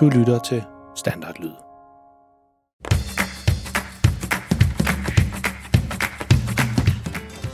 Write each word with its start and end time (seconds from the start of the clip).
Du 0.00 0.08
lytter 0.08 0.38
til 0.38 0.62
Standardlyd. 0.96 1.50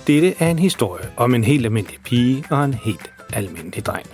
Dette 0.07 0.35
er 0.43 0.51
en 0.51 0.59
historie 0.59 1.05
om 1.17 1.35
en 1.35 1.45
helt 1.45 1.67
almindelig 1.67 1.99
pige 2.05 2.45
og 2.51 2.65
en 2.65 2.75
helt 2.75 3.13
almindelig 3.33 3.87
dreng. 3.87 4.07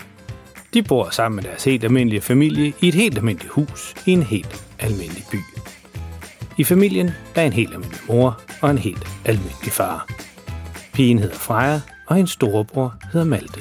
De 0.74 0.82
bor 0.82 1.10
sammen 1.10 1.36
med 1.36 1.44
deres 1.44 1.64
helt 1.64 1.84
almindelige 1.84 2.20
familie 2.20 2.72
i 2.80 2.88
et 2.88 2.94
helt 2.94 3.18
almindeligt 3.18 3.52
hus 3.52 3.94
i 4.06 4.10
en 4.12 4.22
helt 4.22 4.64
almindelig 4.78 5.24
by. 5.30 5.38
I 6.58 6.64
familien 6.64 7.10
er 7.34 7.42
en 7.42 7.52
helt 7.52 7.72
almindelig 7.72 8.00
mor 8.08 8.40
og 8.62 8.70
en 8.70 8.78
helt 8.78 9.06
almindelig 9.24 9.72
far. 9.72 10.08
Pigen 10.92 11.18
hedder 11.18 11.36
Freja, 11.36 11.80
og 12.06 12.16
hendes 12.16 12.30
storebror 12.30 12.94
hedder 13.12 13.26
Malte. 13.26 13.60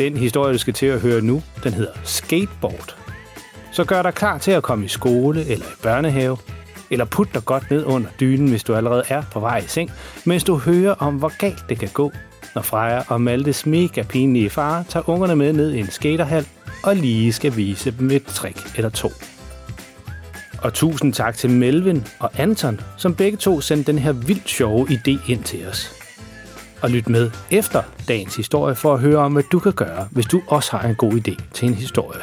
Den 0.00 0.16
historie, 0.16 0.52
du 0.52 0.58
skal 0.58 0.74
til 0.74 0.86
at 0.86 1.00
høre 1.00 1.20
nu, 1.20 1.42
den 1.64 1.72
hedder 1.72 1.92
Skateboard. 2.04 2.96
Så 3.72 3.84
gør 3.84 4.02
dig 4.02 4.14
klar 4.14 4.38
til 4.38 4.50
at 4.50 4.62
komme 4.62 4.84
i 4.84 4.88
skole 4.88 5.40
eller 5.44 5.66
i 5.66 5.82
børnehave, 5.82 6.36
eller 6.90 7.04
put 7.04 7.34
dig 7.34 7.44
godt 7.44 7.70
ned 7.70 7.84
under 7.84 8.08
dynen, 8.20 8.48
hvis 8.48 8.64
du 8.64 8.74
allerede 8.74 9.02
er 9.08 9.22
på 9.32 9.40
vej 9.40 9.58
i 9.58 9.66
seng, 9.66 9.90
mens 10.24 10.44
du 10.44 10.56
hører 10.56 10.94
om, 10.94 11.14
hvor 11.14 11.38
galt 11.38 11.64
det 11.68 11.78
kan 11.78 11.88
gå, 11.94 12.12
når 12.54 12.62
Freja 12.62 13.02
og 13.08 13.20
Maltes 13.20 13.66
mega 13.66 14.02
pinlige 14.02 14.50
far 14.50 14.84
tager 14.88 15.08
ungerne 15.08 15.36
med 15.36 15.52
ned 15.52 15.72
i 15.72 15.80
en 15.80 15.90
skaterhal 15.90 16.46
og 16.82 16.96
lige 16.96 17.32
skal 17.32 17.56
vise 17.56 17.90
dem 17.98 18.10
et 18.10 18.24
trick 18.24 18.76
eller 18.76 18.90
to. 18.90 19.10
Og 20.62 20.74
tusind 20.74 21.12
tak 21.12 21.36
til 21.36 21.50
Melvin 21.50 22.06
og 22.18 22.30
Anton, 22.38 22.80
som 22.96 23.14
begge 23.14 23.38
to 23.38 23.60
sendte 23.60 23.92
den 23.92 23.98
her 23.98 24.12
vildt 24.12 24.48
sjove 24.48 24.88
idé 24.90 25.32
ind 25.32 25.44
til 25.44 25.68
os. 25.68 25.99
Og 26.82 26.90
lyt 26.90 27.08
med 27.08 27.30
efter 27.50 27.82
dagens 28.08 28.36
historie 28.36 28.74
for 28.74 28.94
at 28.94 29.00
høre 29.00 29.18
om, 29.18 29.32
hvad 29.32 29.42
du 29.52 29.58
kan 29.58 29.72
gøre, 29.72 30.08
hvis 30.10 30.26
du 30.26 30.42
også 30.48 30.76
har 30.76 30.88
en 30.88 30.94
god 30.94 31.12
idé 31.12 31.42
til 31.52 31.68
en 31.68 31.74
historie. 31.74 32.22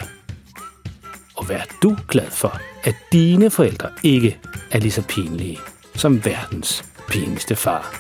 Og 1.36 1.50
vær 1.50 1.62
du 1.84 1.98
glad 2.08 2.32
for, 2.32 2.62
at 2.84 2.96
dine 3.12 3.50
forældre 3.50 3.90
ikke 4.04 4.38
er 4.72 4.80
lige 4.80 4.92
så 4.92 5.04
pinlige 5.08 5.60
som 5.96 6.26
verdens 6.26 6.86
pinligste 7.10 7.56
far. 7.56 7.94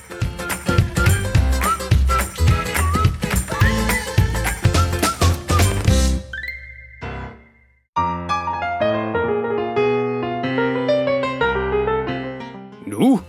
Nu? 12.87 13.19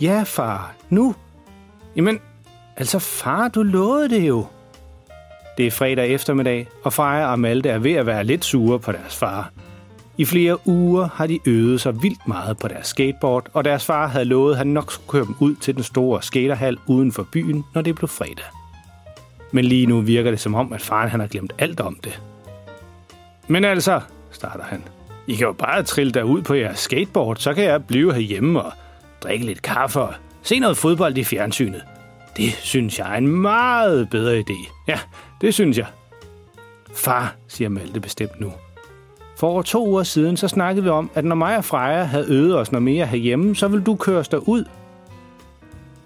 Ja, 0.00 0.22
far. 0.22 0.74
Nu? 0.90 1.14
Jamen, 1.96 2.20
altså 2.76 2.98
far, 2.98 3.48
du 3.48 3.62
lovede 3.62 4.08
det 4.08 4.28
jo. 4.28 4.46
Det 5.58 5.66
er 5.66 5.70
fredag 5.70 6.08
eftermiddag, 6.08 6.68
og 6.84 6.92
Freja 6.92 7.26
og 7.26 7.38
Malte 7.38 7.68
er 7.68 7.78
ved 7.78 7.92
at 7.92 8.06
være 8.06 8.24
lidt 8.24 8.44
sure 8.44 8.78
på 8.78 8.92
deres 8.92 9.16
far. 9.16 9.50
I 10.18 10.24
flere 10.24 10.68
uger 10.68 11.08
har 11.14 11.26
de 11.26 11.38
øvet 11.46 11.80
sig 11.80 12.02
vildt 12.02 12.28
meget 12.28 12.58
på 12.58 12.68
deres 12.68 12.86
skateboard, 12.86 13.46
og 13.52 13.64
deres 13.64 13.84
far 13.84 14.06
havde 14.06 14.24
lovet, 14.24 14.52
at 14.52 14.58
han 14.58 14.66
nok 14.66 14.92
skulle 14.92 15.08
køre 15.08 15.24
dem 15.24 15.34
ud 15.40 15.54
til 15.54 15.74
den 15.74 15.82
store 15.82 16.22
skaterhal 16.22 16.78
uden 16.86 17.12
for 17.12 17.26
byen, 17.32 17.64
når 17.74 17.82
det 17.82 17.94
blev 17.94 18.08
fredag. 18.08 18.44
Men 19.52 19.64
lige 19.64 19.86
nu 19.86 20.00
virker 20.00 20.30
det 20.30 20.40
som 20.40 20.54
om, 20.54 20.72
at 20.72 20.80
faren 20.80 21.10
han 21.10 21.20
har 21.20 21.26
glemt 21.26 21.52
alt 21.58 21.80
om 21.80 21.98
det. 22.04 22.20
Men 23.48 23.64
altså, 23.64 24.00
starter 24.30 24.64
han. 24.64 24.82
I 25.26 25.34
kan 25.34 25.46
jo 25.46 25.52
bare 25.52 25.82
trille 25.82 26.12
derud 26.12 26.42
på 26.42 26.54
jeres 26.54 26.78
skateboard, 26.78 27.36
så 27.36 27.54
kan 27.54 27.64
jeg 27.64 27.84
blive 27.84 28.12
herhjemme 28.14 28.62
og 28.62 28.72
drikke 29.22 29.46
lidt 29.46 29.62
kaffe 29.62 30.00
og 30.00 30.14
se 30.42 30.58
noget 30.58 30.76
fodbold 30.76 31.18
i 31.18 31.24
fjernsynet. 31.24 31.82
Det 32.36 32.52
synes 32.52 32.98
jeg 32.98 33.12
er 33.12 33.18
en 33.18 33.28
meget 33.28 34.10
bedre 34.10 34.38
idé. 34.38 34.72
Ja, 34.88 34.98
det 35.40 35.54
synes 35.54 35.78
jeg. 35.78 35.86
Far, 36.94 37.34
siger 37.48 37.68
Malte 37.68 38.00
bestemt 38.00 38.40
nu. 38.40 38.52
For 39.36 39.48
over 39.48 39.62
to 39.62 39.88
uger 39.88 40.02
siden, 40.02 40.36
så 40.36 40.48
snakkede 40.48 40.84
vi 40.84 40.90
om, 40.90 41.10
at 41.14 41.24
når 41.24 41.36
mig 41.36 41.56
og 41.56 41.64
Freja 41.64 42.02
havde 42.02 42.26
øvet 42.28 42.58
os 42.58 42.72
noget 42.72 42.82
mere 42.82 43.06
herhjemme, 43.06 43.56
så 43.56 43.68
vil 43.68 43.80
du 43.80 43.96
køre 43.96 44.18
os 44.18 44.28
derud. 44.28 44.64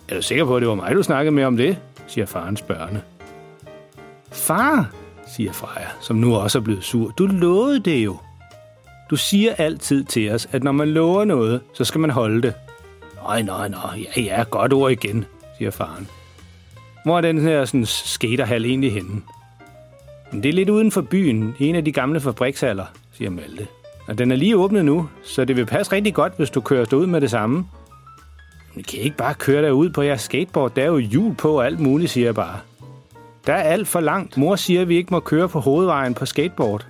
Er 0.09 0.15
du 0.15 0.23
sikker 0.23 0.45
på, 0.45 0.57
at 0.57 0.61
det 0.61 0.69
var 0.69 0.75
mig, 0.75 0.95
du 0.95 1.03
snakkede 1.03 1.35
med 1.35 1.45
om 1.45 1.57
det? 1.57 1.79
siger 2.07 2.27
faren 2.27 2.57
spørgende. 2.57 3.01
Far, 4.33 4.91
siger 5.37 5.53
Freja, 5.53 5.87
som 6.01 6.17
nu 6.17 6.37
også 6.37 6.59
er 6.59 6.63
blevet 6.63 6.85
sur. 6.85 7.11
Du 7.11 7.27
lovede 7.27 7.81
det 7.81 8.05
jo. 8.05 8.17
Du 9.11 9.17
siger 9.17 9.55
altid 9.59 10.05
til 10.05 10.33
os, 10.33 10.49
at 10.53 10.65
når 10.65 10.73
man 10.73 10.89
lover 10.89 11.25
noget, 11.25 11.61
så 11.75 11.85
skal 11.85 12.01
man 12.01 12.11
holde 12.11 12.43
det. 12.43 12.55
Nej, 13.23 13.43
nej, 13.43 13.69
nej, 13.69 14.07
ja, 14.17 14.23
ja, 14.23 14.43
godt 14.51 14.73
ord 14.73 14.93
igen, 14.93 15.25
siger 15.59 15.71
faren. 15.71 16.09
Hvor 17.05 17.17
er 17.17 17.21
den 17.21 17.39
her 17.39 17.65
sådan, 17.65 17.87
skaterhal 17.87 18.65
egentlig 18.65 18.93
henne? 18.93 19.23
Men 20.33 20.43
det 20.43 20.49
er 20.49 20.53
lidt 20.53 20.71
uden 20.71 20.91
for 20.91 21.01
byen, 21.01 21.55
i 21.59 21.67
en 21.67 21.75
af 21.75 21.85
de 21.85 21.93
gamle 21.93 22.21
fabrikshaller, 22.21 22.85
siger 23.13 23.31
Malte. 23.31 23.67
Og 24.09 24.19
den 24.19 24.33
er 24.33 24.37
lige 24.37 24.57
åbnet 24.57 24.85
nu, 24.85 25.09
så 25.23 25.45
det 25.45 25.57
vil 25.57 25.67
passe 25.67 25.93
rigtig 25.93 26.15
godt, 26.15 26.33
hvis 26.37 26.51
du 26.51 26.61
kører 26.61 26.85
derud 26.85 27.07
med 27.07 27.21
det 27.21 27.31
samme. 27.31 27.67
Men 28.75 28.85
kan 28.85 28.99
I 28.99 29.03
ikke 29.03 29.17
bare 29.17 29.35
køre 29.35 29.63
derud 29.63 29.91
på 29.91 30.03
jeres 30.03 30.21
skateboard? 30.21 30.75
Der 30.75 30.83
er 30.83 30.87
jo 30.87 30.99
hjul 30.99 31.35
på 31.35 31.59
og 31.59 31.67
alt 31.67 31.81
muligt, 31.81 32.11
siger 32.11 32.27
jeg 32.27 32.35
bare. 32.35 32.59
Der 33.47 33.53
er 33.53 33.63
alt 33.63 33.89
for 33.89 34.01
langt. 34.01 34.37
Mor 34.37 34.57
siger, 34.57 34.81
at 34.81 34.89
vi 34.89 34.97
ikke 34.97 35.11
må 35.11 35.21
køre 35.21 35.49
på 35.49 35.61
hovedvejen 35.61 36.15
på 36.15 36.27
skateboard. 36.27 36.87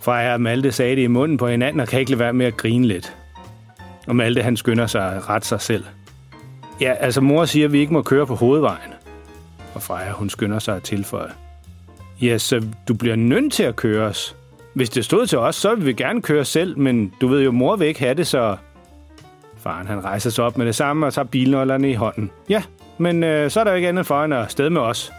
Freja 0.00 0.32
og 0.32 0.40
Malte 0.40 0.72
sagde 0.72 0.96
det 0.96 1.02
i 1.02 1.06
munden 1.06 1.36
på 1.36 1.48
hinanden 1.48 1.80
og 1.80 1.88
kan 1.88 2.00
ikke 2.00 2.10
lade 2.10 2.18
være 2.18 2.32
med 2.32 2.46
at 2.46 2.56
grine 2.56 2.86
lidt. 2.86 3.16
Og 4.06 4.16
Malte 4.16 4.42
han 4.42 4.56
skynder 4.56 4.86
sig 4.86 5.12
at 5.12 5.28
rette 5.28 5.48
sig 5.48 5.60
selv. 5.60 5.84
Ja, 6.80 6.92
altså 6.92 7.20
mor 7.20 7.44
siger, 7.44 7.66
at 7.66 7.72
vi 7.72 7.80
ikke 7.80 7.92
må 7.92 8.02
køre 8.02 8.26
på 8.26 8.34
hovedvejen. 8.34 8.93
Og 9.74 9.82
Freja 9.82 10.12
hun 10.12 10.30
skynder 10.30 10.58
sig 10.58 10.76
at 10.76 10.82
tilføje. 10.82 11.30
Ja, 12.22 12.38
så 12.38 12.66
du 12.88 12.94
bliver 12.94 13.16
nødt 13.16 13.52
til 13.52 13.62
at 13.62 13.76
køre 13.76 14.06
os. 14.06 14.36
Hvis 14.74 14.90
det 14.90 15.04
stod 15.04 15.26
til 15.26 15.38
os, 15.38 15.56
så 15.56 15.70
ville 15.70 15.84
vi 15.84 15.92
gerne 15.92 16.22
køre 16.22 16.44
selv, 16.44 16.78
men 16.78 17.12
du 17.20 17.28
ved 17.28 17.42
jo, 17.42 17.52
mor 17.52 17.76
vil 17.76 17.88
ikke 17.88 18.00
have 18.00 18.14
det, 18.14 18.26
så... 18.26 18.56
Faren 19.58 19.86
han 19.86 20.04
rejser 20.04 20.30
sig 20.30 20.44
op 20.44 20.58
med 20.58 20.66
det 20.66 20.74
samme 20.74 21.06
og 21.06 21.14
tager 21.14 21.26
bilnøglerne 21.26 21.90
i 21.90 21.94
hånden. 21.94 22.30
Ja, 22.48 22.62
men 22.98 23.24
øh, 23.24 23.50
så 23.50 23.60
er 23.60 23.64
der 23.64 23.70
jo 23.70 23.76
ikke 23.76 23.88
andet 23.88 24.06
for 24.06 24.24
end 24.24 24.34
at 24.34 24.50
sted 24.52 24.70
med 24.70 24.80
os. 24.80 25.12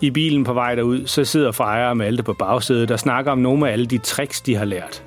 I 0.00 0.10
bilen 0.10 0.44
på 0.44 0.52
vej 0.52 0.74
derud, 0.74 1.06
så 1.06 1.24
sidder 1.24 1.52
Freja 1.52 1.88
og 1.88 1.96
Malte 1.96 2.22
på 2.22 2.32
bagsædet 2.32 2.90
og 2.90 2.98
snakker 2.98 3.32
om 3.32 3.38
nogle 3.38 3.68
af 3.68 3.72
alle 3.72 3.86
de 3.86 3.98
tricks, 3.98 4.40
de 4.40 4.56
har 4.56 4.64
lært. 4.64 5.04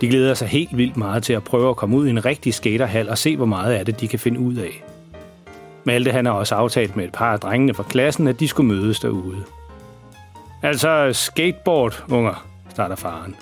De 0.00 0.08
glæder 0.08 0.34
sig 0.34 0.48
helt 0.48 0.76
vildt 0.76 0.96
meget 0.96 1.22
til 1.22 1.32
at 1.32 1.44
prøve 1.44 1.70
at 1.70 1.76
komme 1.76 1.96
ud 1.96 2.06
i 2.06 2.10
en 2.10 2.24
rigtig 2.24 2.54
skaterhal 2.54 3.08
og 3.08 3.18
se, 3.18 3.36
hvor 3.36 3.46
meget 3.46 3.74
af 3.74 3.86
det 3.86 4.00
de 4.00 4.08
kan 4.08 4.18
finde 4.18 4.40
ud 4.40 4.54
af. 4.54 4.84
Malte 5.84 6.10
han 6.10 6.26
har 6.26 6.32
også 6.32 6.54
aftalt 6.54 6.96
med 6.96 7.04
et 7.04 7.12
par 7.12 7.32
af 7.32 7.40
drengene 7.40 7.74
fra 7.74 7.82
klassen, 7.82 8.28
at 8.28 8.40
de 8.40 8.48
skulle 8.48 8.74
mødes 8.74 9.00
derude. 9.00 9.44
Altså 10.62 11.10
skateboard, 11.12 12.04
unger, 12.10 12.46
starter 12.70 12.96
faren. 12.96 13.36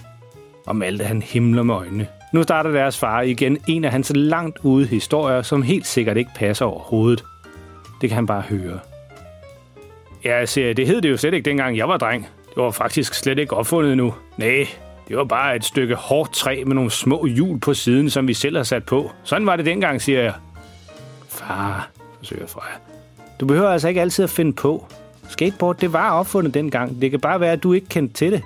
Og 0.67 0.77
Malte 0.77 1.05
han 1.05 1.23
himler 1.23 1.62
med 1.62 1.75
øjnene. 1.75 2.07
Nu 2.33 2.43
starter 2.43 2.71
deres 2.71 2.99
far 2.99 3.21
igen 3.21 3.59
en 3.69 3.85
af 3.85 3.91
hans 3.91 4.12
langt 4.15 4.59
ude 4.62 4.87
historier, 4.87 5.43
som 5.43 5.62
helt 5.62 5.87
sikkert 5.87 6.17
ikke 6.17 6.31
passer 6.37 6.65
overhovedet. 6.65 7.25
Det 8.00 8.09
kan 8.09 8.15
han 8.15 8.26
bare 8.26 8.41
høre. 8.41 8.79
Ja, 10.25 10.44
jeg 10.56 10.76
det 10.76 10.87
hed 10.87 11.00
det 11.00 11.11
jo 11.11 11.17
slet 11.17 11.35
ikke 11.35 11.50
dengang 11.50 11.76
jeg 11.76 11.88
var 11.88 11.97
dreng. 11.97 12.29
Det 12.55 12.62
var 12.62 12.71
faktisk 12.71 13.15
slet 13.15 13.38
ikke 13.38 13.56
opfundet 13.56 13.97
nu. 13.97 14.15
Nej, 14.37 14.67
det 15.08 15.16
var 15.16 15.25
bare 15.25 15.56
et 15.56 15.64
stykke 15.64 15.94
hårdt 15.94 16.32
træ 16.32 16.62
med 16.66 16.75
nogle 16.75 16.90
små 16.90 17.26
hjul 17.26 17.60
på 17.60 17.75
siden, 17.75 18.10
som 18.10 18.28
vi 18.28 18.34
selv 18.34 18.56
har 18.56 18.64
sat 18.64 18.84
på. 18.84 19.10
Sådan 19.25 19.46
var 19.46 19.56
det 19.56 19.66
dengang, 19.66 20.02
siger 20.02 20.22
jeg. 20.22 20.32
Far, 21.28 21.88
forsøger 22.19 22.46
Freja. 22.46 22.75
Du 23.40 23.46
behøver 23.46 23.69
altså 23.69 23.88
ikke 23.88 24.00
altid 24.00 24.25
at 24.25 24.31
finde 24.31 24.52
på. 24.52 24.87
Skateboard, 25.28 25.76
det 25.76 25.93
var 25.93 26.10
opfundet 26.10 26.54
dengang. 26.54 27.00
Det 27.00 27.10
kan 27.10 27.20
bare 27.20 27.40
være, 27.40 27.52
at 27.52 27.62
du 27.62 27.72
ikke 27.72 27.87
kendte 27.88 28.14
til 28.14 28.32
det. 28.32 28.43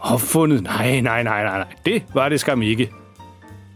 Opfundet? 0.00 0.62
Nej, 0.62 1.00
nej, 1.00 1.22
nej, 1.22 1.42
nej, 1.44 1.58
nej. 1.58 1.66
Det 1.86 2.02
var 2.14 2.28
det 2.28 2.40
skam 2.40 2.62
ikke. 2.62 2.90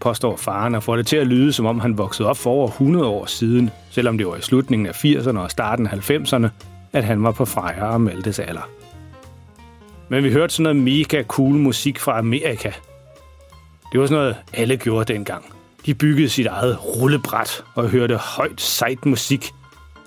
Påstår 0.00 0.36
faren 0.36 0.74
og 0.74 0.82
får 0.82 0.96
det 0.96 1.06
til 1.06 1.16
at 1.16 1.26
lyde, 1.26 1.52
som 1.52 1.66
om 1.66 1.80
han 1.80 1.98
voksede 1.98 2.28
op 2.28 2.36
for 2.36 2.50
over 2.50 2.68
100 2.68 3.06
år 3.06 3.26
siden, 3.26 3.70
selvom 3.90 4.18
det 4.18 4.26
var 4.26 4.36
i 4.36 4.40
slutningen 4.40 4.86
af 4.86 5.04
80'erne 5.04 5.38
og 5.38 5.50
starten 5.50 5.86
af 5.86 6.10
90'erne, 6.10 6.48
at 6.92 7.04
han 7.04 7.22
var 7.22 7.30
på 7.30 7.44
Freja 7.44 7.84
og 7.84 8.00
Maltes 8.00 8.38
alder. 8.38 8.68
Men 10.10 10.24
vi 10.24 10.32
hørte 10.32 10.54
sådan 10.54 10.62
noget 10.62 10.76
mega 10.76 11.22
cool 11.22 11.54
musik 11.54 11.98
fra 11.98 12.18
Amerika. 12.18 12.70
Det 13.92 14.00
var 14.00 14.06
sådan 14.06 14.18
noget, 14.18 14.36
alle 14.52 14.76
gjorde 14.76 15.12
dengang. 15.12 15.44
De 15.86 15.94
byggede 15.94 16.28
sit 16.28 16.46
eget 16.46 16.78
rullebræt 16.84 17.64
og 17.74 17.88
hørte 17.88 18.16
højt, 18.16 18.60
sejt 18.60 19.06
musik. 19.06 19.50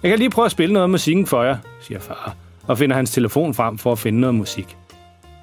Jeg 0.03 0.09
kan 0.09 0.19
lige 0.19 0.29
prøve 0.29 0.45
at 0.45 0.51
spille 0.51 0.73
noget 0.73 0.83
af 0.83 0.89
musikken 0.89 1.27
for 1.27 1.43
jer, 1.43 1.57
siger 1.81 1.99
far, 1.99 2.35
og 2.67 2.77
finder 2.77 2.95
hans 2.95 3.11
telefon 3.11 3.53
frem 3.53 3.77
for 3.77 3.91
at 3.91 3.99
finde 3.99 4.19
noget 4.19 4.35
musik. 4.35 4.77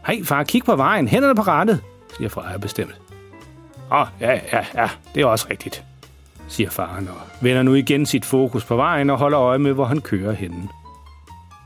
Hej 0.07 0.21
far, 0.25 0.43
kig 0.43 0.65
på 0.65 0.77
vejen, 0.77 1.09
hænderne 1.09 1.35
på 1.35 1.43
rettet, 1.43 1.81
siger 2.17 2.29
Freja 2.29 2.59
bestemt. 2.59 3.01
Åh, 3.93 4.01
oh, 4.01 4.07
ja, 4.21 4.41
ja, 4.53 4.65
ja, 4.75 4.89
det 5.15 5.23
er 5.23 5.27
også 5.27 5.47
rigtigt, 5.51 5.85
siger 6.49 6.71
faren 6.71 7.09
og 7.09 7.15
vender 7.41 7.63
nu 7.63 7.75
igen 7.75 8.07
sit 8.07 8.25
fokus 8.25 8.65
på 8.65 8.77
vejen 8.77 9.11
og 9.11 9.19
holder 9.19 9.41
øje 9.41 9.59
med, 9.59 9.73
hvor 9.73 9.85
han 9.85 10.01
kører 10.01 10.33
henne. 10.33 10.69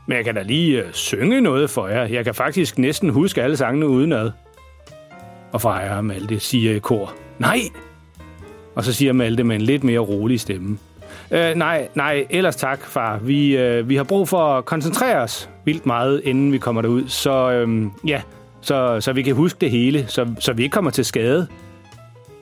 Men 0.07 0.17
jeg 0.17 0.25
kan 0.25 0.35
da 0.35 0.41
lige 0.41 0.83
øh, 0.83 0.93
synge 0.93 1.41
noget 1.41 1.69
for 1.69 1.87
jer. 1.87 2.05
Jeg 2.05 2.25
kan 2.25 2.35
faktisk 2.35 2.77
næsten 2.77 3.09
huske 3.09 3.43
alle 3.43 3.57
sangene 3.57 3.87
udenad. 3.87 4.31
Og 5.51 5.61
Freja 5.61 6.01
Malte 6.01 6.39
siger 6.39 6.75
i 6.75 6.79
kor, 6.79 7.13
nej! 7.39 7.59
Og 8.75 8.83
så 8.83 8.93
siger 8.93 9.13
Malte 9.13 9.43
med 9.43 9.55
en 9.55 9.61
lidt 9.61 9.83
mere 9.83 9.99
rolig 9.99 10.39
stemme, 10.39 10.77
Øh, 11.31 11.55
nej, 11.55 11.87
nej, 11.95 12.25
ellers 12.29 12.55
tak, 12.55 12.85
far. 12.85 13.17
Vi, 13.17 13.57
øh, 13.57 13.89
vi 13.89 13.95
har 13.95 14.03
brug 14.03 14.29
for 14.29 14.57
at 14.57 14.65
koncentrere 14.65 15.21
os 15.21 15.49
vildt 15.65 15.85
meget, 15.85 16.21
inden 16.23 16.51
vi 16.51 16.57
kommer 16.57 16.81
derud. 16.81 17.07
Så 17.07 17.51
øh, 17.51 17.85
ja, 18.07 18.21
så, 18.61 19.01
så 19.01 19.13
vi 19.13 19.21
kan 19.21 19.35
huske 19.35 19.57
det 19.61 19.71
hele, 19.71 20.05
så, 20.07 20.27
så 20.39 20.53
vi 20.53 20.63
ikke 20.63 20.73
kommer 20.73 20.91
til 20.91 21.05
skade. 21.05 21.47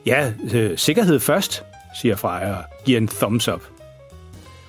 Ja, 0.06 0.32
øh, 0.54 0.78
sikkerhed 0.78 1.20
først, 1.20 1.64
siger 2.00 2.16
Freja 2.16 2.50
og 2.50 2.64
giver 2.84 2.98
en 2.98 3.08
thumbs 3.08 3.48
up. 3.48 3.62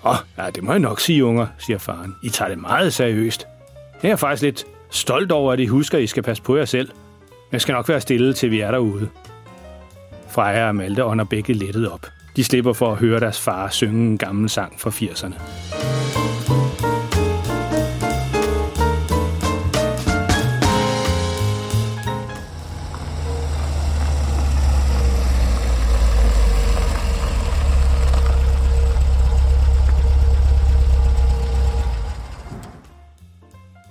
Åh, 0.06 0.12
oh, 0.12 0.18
ja, 0.38 0.50
det 0.50 0.64
må 0.64 0.72
jeg 0.72 0.80
nok 0.80 1.00
sige, 1.00 1.26
unger, 1.26 1.48
siger 1.58 1.78
faren. 1.78 2.16
I 2.24 2.30
tager 2.30 2.50
det 2.50 2.58
meget 2.58 2.94
seriøst. 2.94 3.48
Jeg 4.04 4.12
er 4.12 4.16
faktisk 4.16 4.42
lidt 4.44 4.66
stolt 4.90 5.32
over, 5.32 5.54
at 5.54 5.60
I 5.60 5.66
husker, 5.66 5.98
at 5.98 6.04
I 6.04 6.08
skal 6.08 6.24
passe 6.24 6.44
på 6.44 6.58
jer 6.58 6.66
selv. 6.66 6.90
Jeg 7.52 7.62
skal 7.62 7.74
nok 7.74 7.90
være 7.90 8.02
stille, 8.02 8.34
til 8.34 8.52
vi 8.52 8.60
er 8.60 8.72
derude. 8.72 9.10
Freja 10.30 10.68
og 10.68 10.76
Malte 10.76 11.06
ånder 11.06 11.26
begge 11.26 11.54
lettet 11.54 11.92
op. 11.92 12.08
De 12.36 12.44
slipper 12.44 12.74
for 12.74 12.92
at 12.92 12.98
høre 12.98 13.20
deres 13.20 13.42
far 13.42 13.70
synge 13.70 14.08
en 14.12 14.18
gammel 14.18 14.50
sang 14.50 14.80
fra 14.80 14.90
80'erne. 14.90 15.85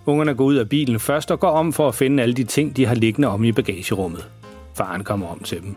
Ungerne 0.07 0.35
går 0.35 0.45
ud 0.45 0.55
af 0.55 0.69
bilen 0.69 1.01
først 1.01 1.31
og 1.31 1.41
går 1.41 1.51
om 1.51 1.73
for 1.73 1.89
at 1.89 1.95
finde 1.95 2.23
alle 2.23 2.35
de 2.35 2.45
ting, 2.45 2.77
de 2.77 2.87
har 2.87 2.95
liggende 2.95 3.29
om 3.29 3.45
i 3.45 3.53
bagagerummet. 3.53 4.29
Faren 4.75 5.05
kommer 5.05 5.27
om 5.27 5.39
til 5.39 5.63
dem. 5.63 5.77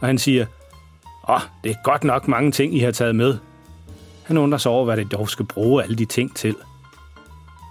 Og 0.00 0.06
han 0.06 0.18
siger, 0.18 0.46
Åh, 1.28 1.34
oh, 1.34 1.40
det 1.64 1.70
er 1.70 1.82
godt 1.84 2.04
nok 2.04 2.28
mange 2.28 2.52
ting, 2.52 2.76
I 2.76 2.78
har 2.78 2.90
taget 2.90 3.16
med. 3.16 3.36
Han 4.22 4.38
undrer 4.38 4.58
sig 4.58 4.72
over, 4.72 4.84
hvad 4.84 4.96
det 4.96 5.12
dog 5.12 5.28
skal 5.28 5.46
bruge 5.46 5.82
alle 5.82 5.96
de 5.96 6.04
ting 6.04 6.36
til. 6.36 6.54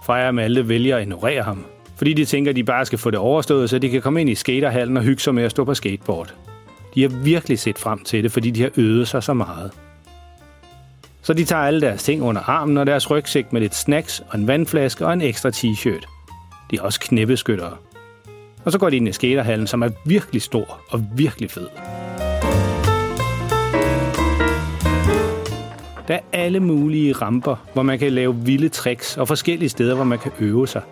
Freja 0.04 0.26
og 0.26 0.34
Malte 0.34 0.68
vælger 0.68 0.96
at 0.96 1.02
ignorere 1.02 1.42
ham, 1.42 1.64
fordi 1.96 2.12
de 2.12 2.24
tænker, 2.24 2.50
at 2.50 2.56
de 2.56 2.64
bare 2.64 2.86
skal 2.86 2.98
få 2.98 3.10
det 3.10 3.18
overstået, 3.18 3.70
så 3.70 3.78
de 3.78 3.90
kan 3.90 4.02
komme 4.02 4.20
ind 4.20 4.30
i 4.30 4.34
skaterhallen 4.34 4.96
og 4.96 5.02
hygge 5.02 5.22
sig 5.22 5.34
med 5.34 5.42
at 5.42 5.50
stå 5.50 5.64
på 5.64 5.74
skateboard. 5.74 6.34
De 6.94 7.02
har 7.02 7.08
virkelig 7.08 7.58
set 7.58 7.78
frem 7.78 8.04
til 8.04 8.22
det, 8.22 8.32
fordi 8.32 8.50
de 8.50 8.62
har 8.62 8.70
øvet 8.76 9.08
sig 9.08 9.22
så 9.22 9.34
meget. 9.34 9.70
Så 11.22 11.32
de 11.32 11.44
tager 11.44 11.62
alle 11.62 11.80
deres 11.80 12.02
ting 12.02 12.22
under 12.22 12.40
armen 12.40 12.76
og 12.76 12.86
deres 12.86 13.10
rygsæk 13.10 13.52
med 13.52 13.60
lidt 13.60 13.74
snacks 13.74 14.22
og 14.28 14.38
en 14.38 14.46
vandflaske 14.46 15.06
og 15.06 15.12
en 15.12 15.20
ekstra 15.20 15.50
t-shirt. 15.50 16.06
De 16.70 16.76
er 16.76 16.82
også 16.82 17.00
knæbeskyttere. 17.00 17.76
Og 18.64 18.72
så 18.72 18.78
går 18.78 18.90
de 18.90 18.96
ind 18.96 19.08
i 19.08 19.12
skaterhallen, 19.12 19.66
som 19.66 19.82
er 19.82 19.88
virkelig 20.04 20.42
stor 20.42 20.80
og 20.88 21.04
virkelig 21.14 21.50
fed. 21.50 21.66
Der 26.08 26.14
er 26.14 26.20
alle 26.32 26.60
mulige 26.60 27.12
ramper, 27.12 27.56
hvor 27.72 27.82
man 27.82 27.98
kan 27.98 28.12
lave 28.12 28.36
vilde 28.36 28.68
tricks, 28.68 29.16
og 29.16 29.28
forskellige 29.28 29.68
steder, 29.68 29.94
hvor 29.94 30.04
man 30.04 30.18
kan 30.18 30.32
øve 30.38 30.68
sig. 30.68 30.82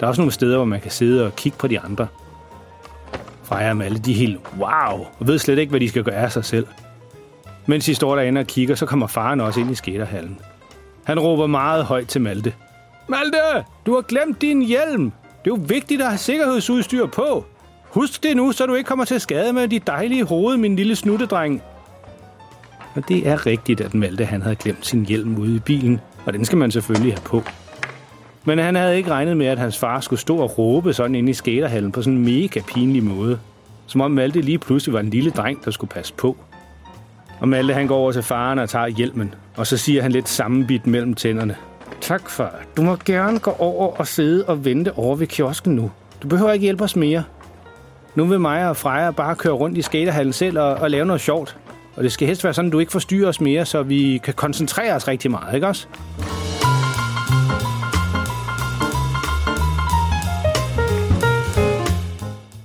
Der 0.00 0.06
er 0.06 0.08
også 0.08 0.20
nogle 0.20 0.32
steder, 0.32 0.56
hvor 0.56 0.64
man 0.64 0.80
kan 0.80 0.90
sidde 0.90 1.26
og 1.26 1.36
kigge 1.36 1.58
på 1.58 1.66
de 1.66 1.80
andre. 1.80 2.06
Freja 3.42 3.74
med 3.74 3.86
alle 3.86 3.98
de 3.98 4.12
helt 4.12 4.40
wow, 4.58 5.06
og 5.18 5.26
ved 5.26 5.38
slet 5.38 5.58
ikke, 5.58 5.70
hvad 5.70 5.80
de 5.80 5.88
skal 5.88 6.04
gøre 6.04 6.14
af 6.14 6.32
sig 6.32 6.44
selv. 6.44 6.66
Mens 7.70 7.84
de 7.84 7.94
står 7.94 8.16
derinde 8.16 8.40
og 8.40 8.46
kigger, 8.46 8.74
så 8.74 8.86
kommer 8.86 9.06
faren 9.06 9.40
også 9.40 9.60
ind 9.60 9.70
i 9.70 9.74
skaterhallen. 9.74 10.38
Han 11.04 11.20
råber 11.20 11.46
meget 11.46 11.84
højt 11.84 12.08
til 12.08 12.20
Malte. 12.20 12.54
Malte, 13.08 13.38
du 13.86 13.94
har 13.94 14.00
glemt 14.00 14.42
din 14.42 14.62
hjelm. 14.62 15.04
Det 15.44 15.50
er 15.50 15.56
jo 15.56 15.58
vigtigt 15.66 16.00
at 16.00 16.08
have 16.08 16.18
sikkerhedsudstyr 16.18 17.06
på. 17.06 17.44
Husk 17.82 18.22
det 18.22 18.36
nu, 18.36 18.52
så 18.52 18.66
du 18.66 18.74
ikke 18.74 18.88
kommer 18.88 19.04
til 19.04 19.20
skade 19.20 19.52
med 19.52 19.68
dit 19.68 19.86
dejlige 19.86 20.24
hoved, 20.24 20.56
min 20.56 20.76
lille 20.76 20.96
snuttedreng. 20.96 21.62
Og 22.94 23.08
det 23.08 23.28
er 23.28 23.46
rigtigt, 23.46 23.80
at 23.80 23.94
Malte 23.94 24.24
han 24.24 24.42
havde 24.42 24.56
glemt 24.56 24.86
sin 24.86 25.06
hjelm 25.06 25.38
ude 25.38 25.56
i 25.56 25.58
bilen, 25.58 26.00
og 26.26 26.32
den 26.32 26.44
skal 26.44 26.58
man 26.58 26.70
selvfølgelig 26.70 27.12
have 27.12 27.22
på. 27.24 27.42
Men 28.44 28.58
han 28.58 28.74
havde 28.74 28.96
ikke 28.96 29.10
regnet 29.10 29.36
med, 29.36 29.46
at 29.46 29.58
hans 29.58 29.78
far 29.78 30.00
skulle 30.00 30.20
stå 30.20 30.36
og 30.36 30.58
råbe 30.58 30.92
sådan 30.92 31.14
inde 31.14 31.30
i 31.30 31.34
skaterhallen 31.34 31.92
på 31.92 32.02
sådan 32.02 32.18
en 32.18 32.24
mega 32.24 32.60
pinlig 32.74 33.04
måde. 33.04 33.38
Som 33.86 34.00
om 34.00 34.10
Malte 34.10 34.40
lige 34.40 34.58
pludselig 34.58 34.92
var 34.92 35.00
en 35.00 35.10
lille 35.10 35.30
dreng, 35.30 35.64
der 35.64 35.70
skulle 35.70 35.90
passe 35.90 36.14
på. 36.14 36.36
Og 37.40 37.48
Malte 37.48 37.74
han 37.74 37.86
går 37.86 37.96
over 37.96 38.12
til 38.12 38.22
faren 38.22 38.58
og 38.58 38.68
tager 38.68 38.86
hjelmen, 38.86 39.34
og 39.56 39.66
så 39.66 39.76
siger 39.76 40.02
han 40.02 40.12
lidt 40.12 40.28
sammenbit 40.28 40.86
mellem 40.86 41.14
tænderne. 41.14 41.56
Tak 42.00 42.30
far, 42.30 42.54
du 42.76 42.82
må 42.82 42.96
gerne 43.04 43.38
gå 43.38 43.56
over 43.58 43.96
og 43.96 44.06
sidde 44.06 44.44
og 44.44 44.64
vente 44.64 44.92
over 44.92 45.16
ved 45.16 45.26
kiosken 45.26 45.76
nu. 45.76 45.90
Du 46.22 46.28
behøver 46.28 46.52
ikke 46.52 46.62
hjælpe 46.62 46.84
os 46.84 46.96
mere. 46.96 47.24
Nu 48.14 48.24
vil 48.24 48.40
mig 48.40 48.68
og 48.68 48.76
Freja 48.76 49.10
bare 49.10 49.36
køre 49.36 49.52
rundt 49.52 49.78
i 49.78 49.82
skaterhallen 49.82 50.32
selv 50.32 50.58
og, 50.58 50.74
og 50.74 50.90
lave 50.90 51.06
noget 51.06 51.20
sjovt. 51.20 51.56
Og 51.96 52.02
det 52.02 52.12
skal 52.12 52.26
helst 52.26 52.44
være 52.44 52.54
sådan, 52.54 52.68
at 52.68 52.72
du 52.72 52.78
ikke 52.78 52.92
forstyrrer 52.92 53.28
os 53.28 53.40
mere, 53.40 53.64
så 53.64 53.82
vi 53.82 54.20
kan 54.24 54.34
koncentrere 54.34 54.94
os 54.94 55.08
rigtig 55.08 55.30
meget, 55.30 55.54
ikke 55.54 55.66
også? 55.66 55.86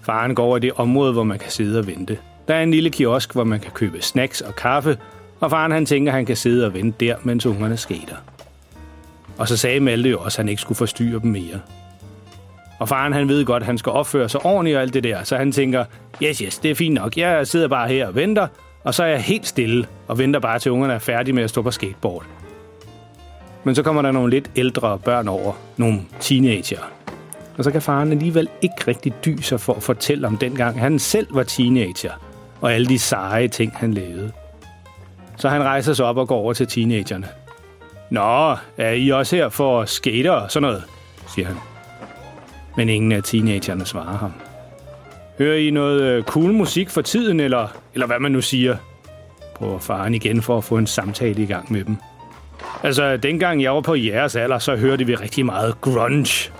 Faren 0.01 0.35
går 0.35 0.45
over 0.45 0.57
i 0.57 0.59
det 0.59 0.71
område, 0.75 1.13
hvor 1.13 1.23
man 1.23 1.39
kan 1.39 1.51
sidde 1.51 1.79
og 1.79 1.87
vente. 1.87 2.17
Der 2.47 2.55
er 2.55 2.63
en 2.63 2.71
lille 2.71 2.89
kiosk, 2.89 3.33
hvor 3.33 3.43
man 3.43 3.59
kan 3.59 3.71
købe 3.71 4.01
snacks 4.01 4.41
og 4.41 4.55
kaffe, 4.55 4.97
og 5.39 5.51
faren 5.51 5.71
han 5.71 5.85
tænker, 5.85 6.11
at 6.11 6.15
han 6.15 6.25
kan 6.25 6.35
sidde 6.35 6.65
og 6.65 6.73
vente 6.73 7.05
der, 7.05 7.15
mens 7.23 7.45
ungerne 7.45 7.77
skater. 7.77 8.15
Og 9.37 9.47
så 9.47 9.57
sagde 9.57 9.79
Malte 9.79 10.09
jo 10.09 10.19
også, 10.19 10.35
at 10.35 10.43
han 10.43 10.49
ikke 10.49 10.61
skulle 10.61 10.77
forstyrre 10.77 11.19
dem 11.19 11.31
mere. 11.31 11.59
Og 12.79 12.89
faren 12.89 13.13
han 13.13 13.27
ved 13.27 13.45
godt, 13.45 13.63
at 13.63 13.67
han 13.67 13.77
skal 13.77 13.91
opføre 13.91 14.29
sig 14.29 14.45
ordentligt 14.45 14.75
og 14.75 14.81
alt 14.81 14.93
det 14.93 15.03
der, 15.03 15.23
så 15.23 15.37
han 15.37 15.51
tænker, 15.51 15.85
yes, 16.23 16.37
yes, 16.37 16.57
det 16.57 16.71
er 16.71 16.75
fint 16.75 16.93
nok. 16.93 17.17
Jeg 17.17 17.47
sidder 17.47 17.67
bare 17.67 17.87
her 17.87 18.07
og 18.07 18.15
venter, 18.15 18.47
og 18.83 18.93
så 18.93 19.03
er 19.03 19.07
jeg 19.07 19.21
helt 19.21 19.47
stille 19.47 19.87
og 20.07 20.17
venter 20.17 20.39
bare 20.39 20.59
til 20.59 20.71
ungerne 20.71 20.93
er 20.93 20.99
færdige 20.99 21.33
med 21.33 21.43
at 21.43 21.49
stå 21.49 21.61
på 21.61 21.71
skateboard. 21.71 22.25
Men 23.63 23.75
så 23.75 23.83
kommer 23.83 24.01
der 24.01 24.11
nogle 24.11 24.29
lidt 24.29 24.51
ældre 24.55 24.99
børn 24.99 25.27
over, 25.27 25.53
nogle 25.77 26.01
teenager. 26.19 26.79
Og 27.57 27.63
så 27.63 27.71
kan 27.71 27.81
faren 27.81 28.11
alligevel 28.11 28.49
ikke 28.61 28.75
rigtig 28.87 29.13
dyse 29.25 29.57
for 29.57 29.73
at 29.73 29.83
fortælle 29.83 30.27
om 30.27 30.37
dengang 30.37 30.79
han 30.79 30.99
selv 30.99 31.27
var 31.35 31.43
teenager, 31.43 32.11
og 32.61 32.73
alle 32.73 32.87
de 32.87 32.99
seje 32.99 33.47
ting, 33.47 33.73
han 33.75 33.93
lavede. 33.93 34.31
Så 35.37 35.49
han 35.49 35.63
rejser 35.63 35.93
sig 35.93 36.05
op 36.05 36.17
og 36.17 36.27
går 36.27 36.37
over 36.37 36.53
til 36.53 36.67
teenagerne. 36.67 37.27
Nå, 38.09 38.55
er 38.77 38.91
I 38.91 39.09
også 39.09 39.35
her 39.35 39.49
for 39.49 39.85
skater 39.85 40.31
og 40.31 40.51
sådan 40.51 40.67
noget, 40.67 40.83
siger 41.35 41.47
han. 41.47 41.57
Men 42.77 42.89
ingen 42.89 43.11
af 43.11 43.23
teenagerne 43.23 43.85
svarer 43.85 44.17
ham. 44.17 44.33
Hører 45.37 45.57
I 45.57 45.69
noget 45.69 46.01
øh, 46.01 46.23
cool 46.23 46.53
musik 46.53 46.89
for 46.89 47.01
tiden, 47.01 47.39
eller, 47.39 47.67
eller 47.93 48.07
hvad 48.07 48.19
man 48.19 48.31
nu 48.31 48.41
siger? 48.41 48.77
Prøver 49.55 49.79
faren 49.79 50.13
igen 50.13 50.41
for 50.41 50.57
at 50.57 50.63
få 50.63 50.77
en 50.77 50.87
samtale 50.87 51.43
i 51.43 51.45
gang 51.45 51.71
med 51.71 51.83
dem. 51.83 51.97
Altså, 52.83 53.17
dengang 53.17 53.63
jeg 53.63 53.75
var 53.75 53.81
på 53.81 53.95
jeres 53.95 54.35
alder, 54.35 54.59
så 54.59 54.75
hørte 54.75 55.05
vi 55.05 55.15
rigtig 55.15 55.45
meget 55.45 55.81
grunge. 55.81 56.51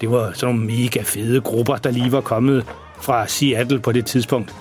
Det 0.00 0.10
var 0.10 0.32
sådan 0.34 0.54
nogle 0.54 0.70
mega 0.72 1.02
fede 1.02 1.40
grupper, 1.40 1.76
der 1.76 1.90
lige 1.90 2.12
var 2.12 2.20
kommet 2.20 2.66
fra 3.00 3.26
Seattle 3.26 3.80
på 3.80 3.92
det 3.92 4.06
tidspunkt. 4.06 4.54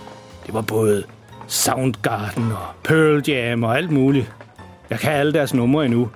Det 0.50 0.56
var 0.56 0.62
både 0.62 1.04
Soundgarden 1.48 2.52
og 2.52 2.68
Pearl 2.84 3.24
Jam 3.28 3.64
og 3.64 3.78
alt 3.78 3.92
muligt. 3.92 4.34
Jeg 4.90 5.00
kan 5.00 5.12
alle 5.12 5.34
deres 5.34 5.54
numre 5.54 5.86
endnu. 5.86 6.10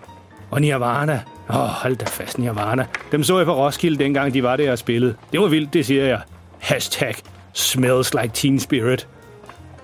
Og 0.52 0.62
Nirvana. 0.62 1.22
Åh, 1.50 1.56
oh, 1.56 1.68
hold 1.68 1.96
da 1.96 2.06
fast, 2.06 2.38
Nirvana. 2.38 2.86
Dem 3.12 3.24
så 3.24 3.38
jeg 3.38 3.46
på 3.46 3.56
Roskilde, 3.56 4.04
dengang 4.04 4.34
de 4.34 4.44
var 4.44 4.56
der 4.56 4.72
og 4.72 4.78
spillede. 4.78 5.16
Det 5.32 5.40
var 5.40 5.48
vildt, 5.48 5.74
det 5.74 5.86
siger 5.86 6.06
jeg. 6.06 6.22
Hashtag 6.60 7.16
smells 7.54 8.14
like 8.14 8.34
teen 8.34 8.60
spirit. 8.60 9.08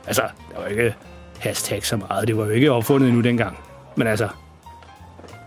Altså, 0.08 0.22
der 0.22 0.62
var 0.62 0.68
ikke 0.68 0.96
hashtag 1.40 1.86
så 1.86 1.98
meget. 1.98 2.28
Det 2.28 2.38
var 2.38 2.46
jo 2.46 2.52
ikke 2.52 2.72
opfundet 2.72 3.08
endnu 3.08 3.22
dengang. 3.22 3.58
Men 3.96 4.08
altså, 4.08 4.28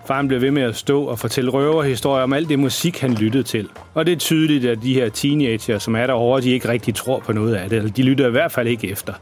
faren 0.07 0.29
blev 0.29 0.41
ved 0.41 0.51
med 0.51 0.63
at 0.63 0.77
stå 0.77 1.05
og 1.05 1.19
fortælle 1.19 1.51
røverhistorier 1.51 2.23
om 2.23 2.33
alt 2.33 2.49
det 2.49 2.59
musik, 2.59 3.01
han 3.01 3.15
lyttede 3.15 3.43
til. 3.43 3.69
Og 3.95 4.07
det 4.07 4.13
er 4.13 4.17
tydeligt, 4.17 4.65
at 4.65 4.83
de 4.83 4.95
her 4.95 5.09
teenager, 5.09 5.79
som 5.79 5.97
er 5.97 6.07
derovre, 6.07 6.41
de 6.41 6.51
ikke 6.51 6.69
rigtig 6.69 6.95
tror 6.95 7.19
på 7.19 7.33
noget 7.33 7.55
af 7.55 7.69
det. 7.69 7.77
Eller 7.77 7.91
de 7.91 8.03
lytter 8.03 8.29
i 8.29 8.31
hvert 8.31 8.53
fald 8.53 8.69
ikke 8.69 8.91
efter. 8.91 9.13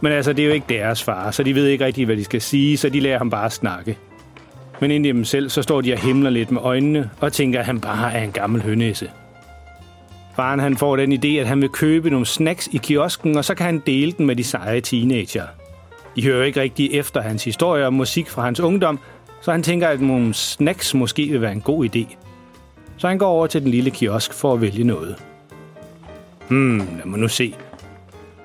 Men 0.00 0.12
altså, 0.12 0.32
det 0.32 0.42
er 0.42 0.46
jo 0.46 0.52
ikke 0.52 0.66
deres 0.68 1.02
far, 1.02 1.30
så 1.30 1.42
de 1.42 1.54
ved 1.54 1.66
ikke 1.66 1.84
rigtig, 1.84 2.06
hvad 2.06 2.16
de 2.16 2.24
skal 2.24 2.40
sige, 2.40 2.76
så 2.76 2.88
de 2.88 3.00
lærer 3.00 3.18
ham 3.18 3.30
bare 3.30 3.44
at 3.44 3.52
snakke. 3.52 3.98
Men 4.80 4.90
inde 4.90 5.08
i 5.08 5.12
dem 5.12 5.24
selv, 5.24 5.48
så 5.48 5.62
står 5.62 5.80
de 5.80 5.92
og 5.92 5.98
himler 5.98 6.30
lidt 6.30 6.50
med 6.50 6.60
øjnene 6.62 7.10
og 7.20 7.32
tænker, 7.32 7.60
at 7.60 7.66
han 7.66 7.80
bare 7.80 8.12
er 8.12 8.24
en 8.24 8.32
gammel 8.32 8.62
hønæse. 8.62 9.10
Faren 10.36 10.60
han 10.60 10.76
får 10.76 10.96
den 10.96 11.12
idé, 11.12 11.40
at 11.40 11.46
han 11.46 11.60
vil 11.60 11.68
købe 11.68 12.10
nogle 12.10 12.26
snacks 12.26 12.68
i 12.72 12.76
kiosken, 12.76 13.38
og 13.38 13.44
så 13.44 13.54
kan 13.54 13.66
han 13.66 13.82
dele 13.86 14.12
den 14.12 14.26
med 14.26 14.36
de 14.36 14.44
seje 14.44 14.80
teenager. 14.80 15.44
De 16.16 16.24
hører 16.24 16.44
ikke 16.44 16.60
rigtig 16.60 16.94
efter 16.94 17.20
hans 17.20 17.44
historie 17.44 17.86
om 17.86 17.94
musik 17.94 18.28
fra 18.28 18.42
hans 18.42 18.60
ungdom, 18.60 18.98
så 19.46 19.52
han 19.52 19.62
tænker, 19.62 19.88
at 19.88 20.00
nogle 20.00 20.34
snacks 20.34 20.94
måske 20.94 21.26
vil 21.26 21.40
være 21.40 21.52
en 21.52 21.60
god 21.60 21.86
idé. 21.86 22.16
Så 22.96 23.08
han 23.08 23.18
går 23.18 23.26
over 23.26 23.46
til 23.46 23.62
den 23.62 23.70
lille 23.70 23.90
kiosk 23.90 24.32
for 24.32 24.52
at 24.52 24.60
vælge 24.60 24.84
noget. 24.84 25.16
Hmm, 26.48 26.78
lad 26.78 27.04
mig 27.04 27.18
nu 27.18 27.28
se. 27.28 27.54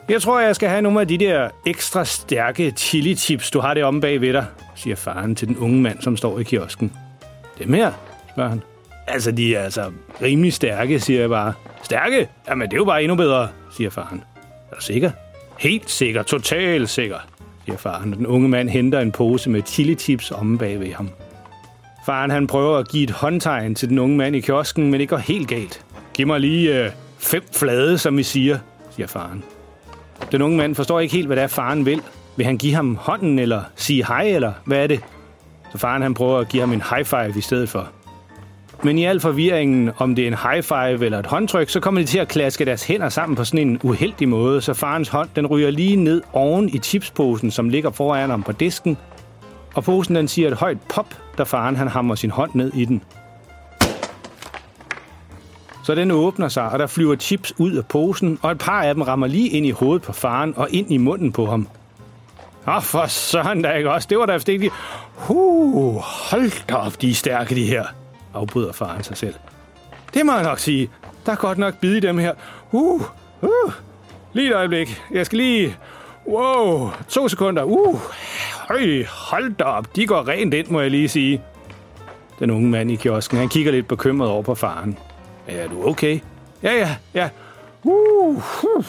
Jeg 0.10 0.22
tror, 0.22 0.40
jeg 0.40 0.56
skal 0.56 0.70
have 0.70 0.82
nogle 0.82 1.02
af 1.02 1.08
de 1.08 1.18
der 1.18 1.50
ekstra 1.66 2.06
stærke 2.06 2.72
chili 2.72 3.16
chips, 3.16 3.52
du 3.52 3.60
har 3.60 3.74
det 3.74 3.84
omme 3.84 4.02
bag 4.02 4.22
ved 4.22 4.34
dig, 4.34 4.46
siger 4.76 4.96
faren 4.96 5.36
til 5.36 5.48
den 5.48 5.58
unge 5.58 5.82
mand, 5.82 6.02
som 6.02 6.18
står 6.18 6.40
i 6.40 6.44
kiosken. 6.44 6.94
Dem 7.60 7.74
her, 7.74 7.92
spørger 8.32 8.50
han. 8.50 8.62
Altså, 9.08 9.32
de 9.32 9.56
er 9.56 9.64
altså 9.64 9.92
rimelig 10.22 10.54
stærke, 10.54 11.00
siger 11.00 11.20
jeg 11.20 11.30
bare. 11.30 11.54
Stærke? 11.84 12.30
Jamen, 12.48 12.68
det 12.68 12.74
er 12.74 12.78
jo 12.78 12.86
bare 12.86 13.04
endnu 13.04 13.16
bedre, 13.16 13.48
siger 13.78 13.90
faren. 13.90 14.24
Er 14.72 14.76
du 14.76 14.82
sikker? 14.82 15.12
Helt 15.60 15.90
sikker, 15.90 16.24
totalt 16.24 16.90
sikker, 16.90 17.18
siger 17.72 17.78
faren. 17.78 18.14
Den 18.14 18.28
unge 18.28 18.50
mand 18.50 18.70
henter 18.70 19.00
en 19.00 19.12
pose 19.12 19.50
med 19.50 19.62
chili 19.66 19.96
chips 19.96 20.32
omme 20.32 20.58
bag 20.58 20.80
ved 20.80 20.94
ham. 20.94 21.10
Faren 22.06 22.32
han 22.32 22.48
prøver 22.48 22.78
at 22.78 22.88
give 22.88 23.04
et 23.04 23.12
håndtegn 23.12 23.76
til 23.76 23.90
den 23.90 24.00
unge 24.00 24.18
mand 24.18 24.36
i 24.36 24.40
kiosken, 24.40 24.92
men 24.92 25.00
det 25.00 25.10
går 25.10 25.18
helt 25.18 25.48
galt. 25.48 25.86
Giv 26.14 26.28
mig 26.28 26.40
lige 26.40 26.86
øh, 26.86 26.92
fem 27.20 27.44
flade, 27.54 27.98
som 27.98 28.18
vi 28.18 28.24
siger, 28.24 28.60
siger 28.96 29.08
faren. 29.08 29.44
Den 30.32 30.42
unge 30.42 30.58
mand 30.58 30.76
forstår 30.76 31.00
ikke 31.00 31.16
helt, 31.16 31.28
hvad 31.28 31.36
det 31.36 31.44
er, 31.44 31.48
faren 31.48 31.86
vil. 31.86 32.02
Vil 32.36 32.46
han 32.46 32.58
give 32.58 32.74
ham 32.74 32.96
hånden, 32.96 33.40
eller 33.40 33.64
sige 33.76 34.06
hej, 34.06 34.24
eller 34.24 34.54
hvad 34.66 34.84
er 34.84 34.88
det? 34.88 35.00
Så 35.72 35.78
faren 35.78 36.02
han 36.02 36.14
prøver 36.14 36.40
at 36.40 36.50
give 36.50 36.62
ham 36.62 36.74
en 36.74 36.84
high 36.90 37.06
five 37.06 37.34
i 37.38 37.42
stedet 37.42 37.70
for. 37.70 37.90
Men 38.84 38.98
i 38.98 39.06
al 39.06 39.20
forvirringen, 39.20 39.92
om 39.98 40.16
det 40.16 40.24
er 40.24 40.28
en 40.28 40.38
high 40.52 40.64
five 40.64 41.06
eller 41.06 41.20
et 41.20 41.26
håndtryk, 41.26 41.70
så 41.70 41.80
kommer 41.80 42.02
de 42.02 42.08
til 42.08 42.20
at 42.20 42.28
klaske 42.28 42.66
deres 42.66 42.84
hænder 42.84 43.10
sammen 43.10 43.36
på 43.36 43.44
sådan 43.44 43.68
en 43.68 43.80
uheldig 43.84 44.30
måde, 44.30 44.62
så 44.62 44.74
farens 44.74 45.10
hånd 45.10 45.30
den 45.36 45.48
ryger 45.48 45.72
lige 45.72 45.96
ned 45.96 46.22
oven 46.34 46.70
i 46.70 46.80
chipsposen, 46.80 47.52
som 47.52 47.70
ligger 47.70 47.92
foran 47.92 48.30
ham 48.30 48.44
på 48.44 48.52
disken. 48.52 48.98
Og 49.76 49.84
posen 49.84 50.16
den 50.16 50.28
siger 50.28 50.48
et 50.48 50.58
højt 50.58 50.78
pop, 50.90 51.16
da 51.38 51.44
faren 51.44 51.76
han 51.76 51.88
hammer 51.88 52.16
sin 52.16 52.30
hånd 52.30 52.52
ned 52.54 52.74
i 52.74 52.86
den. 52.86 53.04
Så 55.84 55.96
den 55.96 56.12
åbner 56.12 56.48
sig, 56.48 56.70
og 56.70 56.80
der 56.80 56.88
flyver 56.88 57.16
chips 57.16 57.54
ud 57.58 57.72
af 57.72 57.86
posen, 57.86 58.40
og 58.42 58.52
et 58.52 58.58
par 58.58 58.84
af 58.84 58.94
dem 58.94 59.02
rammer 59.02 59.28
lige 59.28 59.50
ind 59.50 59.66
i 59.66 59.72
hovedet 59.72 60.02
på 60.02 60.14
faren 60.14 60.54
og 60.58 60.68
ind 60.72 60.92
i 60.92 60.98
munden 60.98 61.32
på 61.32 61.46
ham. 61.46 61.68
Åh, 62.68 62.82
for 62.82 63.06
søren 63.08 63.62
da 63.62 63.72
ikke 63.72 63.92
også. 63.92 64.08
Det 64.10 64.18
var 64.18 64.26
da 64.26 64.40
ikke 64.48 64.72
Huh, 65.16 65.96
hold 65.96 66.68
da 66.68 66.76
op, 66.76 67.02
de 67.02 67.10
er 67.10 67.14
stærke, 67.14 67.56
de 67.56 67.66
her 67.66 67.86
afbryder 68.34 68.72
faren 68.72 69.04
sig 69.04 69.18
selv. 69.18 69.34
Det 70.14 70.26
må 70.26 70.34
jeg 70.34 70.44
nok 70.44 70.60
sige. 70.60 70.90
Der 71.26 71.32
er 71.32 71.36
godt 71.36 71.58
nok 71.58 71.78
bid 71.78 71.96
i 71.96 72.00
dem 72.00 72.18
her. 72.18 72.34
Uh, 72.72 73.02
uh. 73.42 73.74
Lige 74.34 74.48
et 74.48 74.56
øjeblik. 74.56 75.02
Jeg 75.12 75.26
skal 75.26 75.38
lige... 75.38 75.78
Wow, 76.28 76.90
to 77.10 77.28
sekunder. 77.28 77.64
Uh, 77.64 78.00
høj, 78.68 79.04
hold 79.10 79.54
da 79.54 79.64
op. 79.64 79.96
De 79.96 80.08
går 80.08 80.28
rent 80.28 80.54
ind, 80.54 80.68
må 80.68 80.82
jeg 80.82 80.92
lige 80.92 81.10
sige. 81.10 81.42
Den 82.40 82.52
unge 82.52 82.70
mand 82.70 82.92
i 82.92 82.96
kiosken, 82.96 83.38
han 83.38 83.50
kigger 83.50 83.72
lidt 83.72 83.88
bekymret 83.88 84.30
over 84.30 84.42
på 84.42 84.56
faren. 84.56 84.98
Er 85.48 85.68
du 85.68 85.88
okay? 85.88 86.20
Ja, 86.64 86.74
ja, 86.74 86.96
ja. 87.14 87.30
Uh, 87.84 88.44
uh. 88.64 88.86